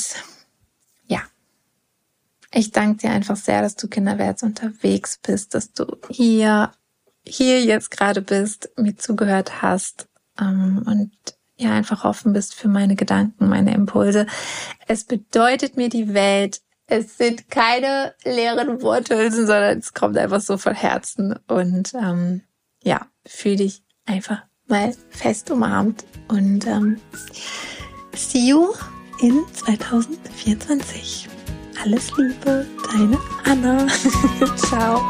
ich 2.52 2.70
danke 2.70 2.98
dir 2.98 3.10
einfach 3.10 3.36
sehr, 3.36 3.62
dass 3.62 3.76
du 3.76 3.88
Kinderwärts 3.88 4.42
unterwegs 4.42 5.18
bist, 5.22 5.54
dass 5.54 5.72
du 5.72 5.86
hier, 6.10 6.72
hier 7.26 7.62
jetzt 7.64 7.90
gerade 7.90 8.22
bist, 8.22 8.70
mir 8.76 8.96
zugehört 8.96 9.62
hast 9.62 10.08
ähm, 10.40 10.82
und 10.86 11.12
ja 11.56 11.72
einfach 11.72 12.04
offen 12.04 12.32
bist 12.32 12.54
für 12.54 12.68
meine 12.68 12.96
Gedanken, 12.96 13.48
meine 13.48 13.74
Impulse. 13.74 14.26
Es 14.86 15.04
bedeutet 15.04 15.76
mir 15.76 15.88
die 15.88 16.12
Welt. 16.12 16.60
Es 16.86 17.16
sind 17.16 17.48
keine 17.50 18.14
leeren 18.24 18.82
Worthülsen, 18.82 19.46
sondern 19.46 19.78
es 19.78 19.94
kommt 19.94 20.18
einfach 20.18 20.40
so 20.40 20.58
von 20.58 20.74
Herzen. 20.74 21.38
Und 21.48 21.94
ähm, 21.94 22.42
ja, 22.82 23.06
fühle 23.24 23.56
dich 23.56 23.82
einfach 24.04 24.42
mal 24.66 24.94
fest 25.10 25.50
umarmt. 25.50 26.04
Und 26.28 26.66
ähm, 26.66 27.00
see 28.14 28.48
you 28.48 28.72
in 29.20 29.40
2024. 29.52 31.31
Alles 31.82 32.12
Liebe, 32.16 32.64
deine 32.92 33.18
Anna. 33.44 33.86
Ciao. 34.56 35.00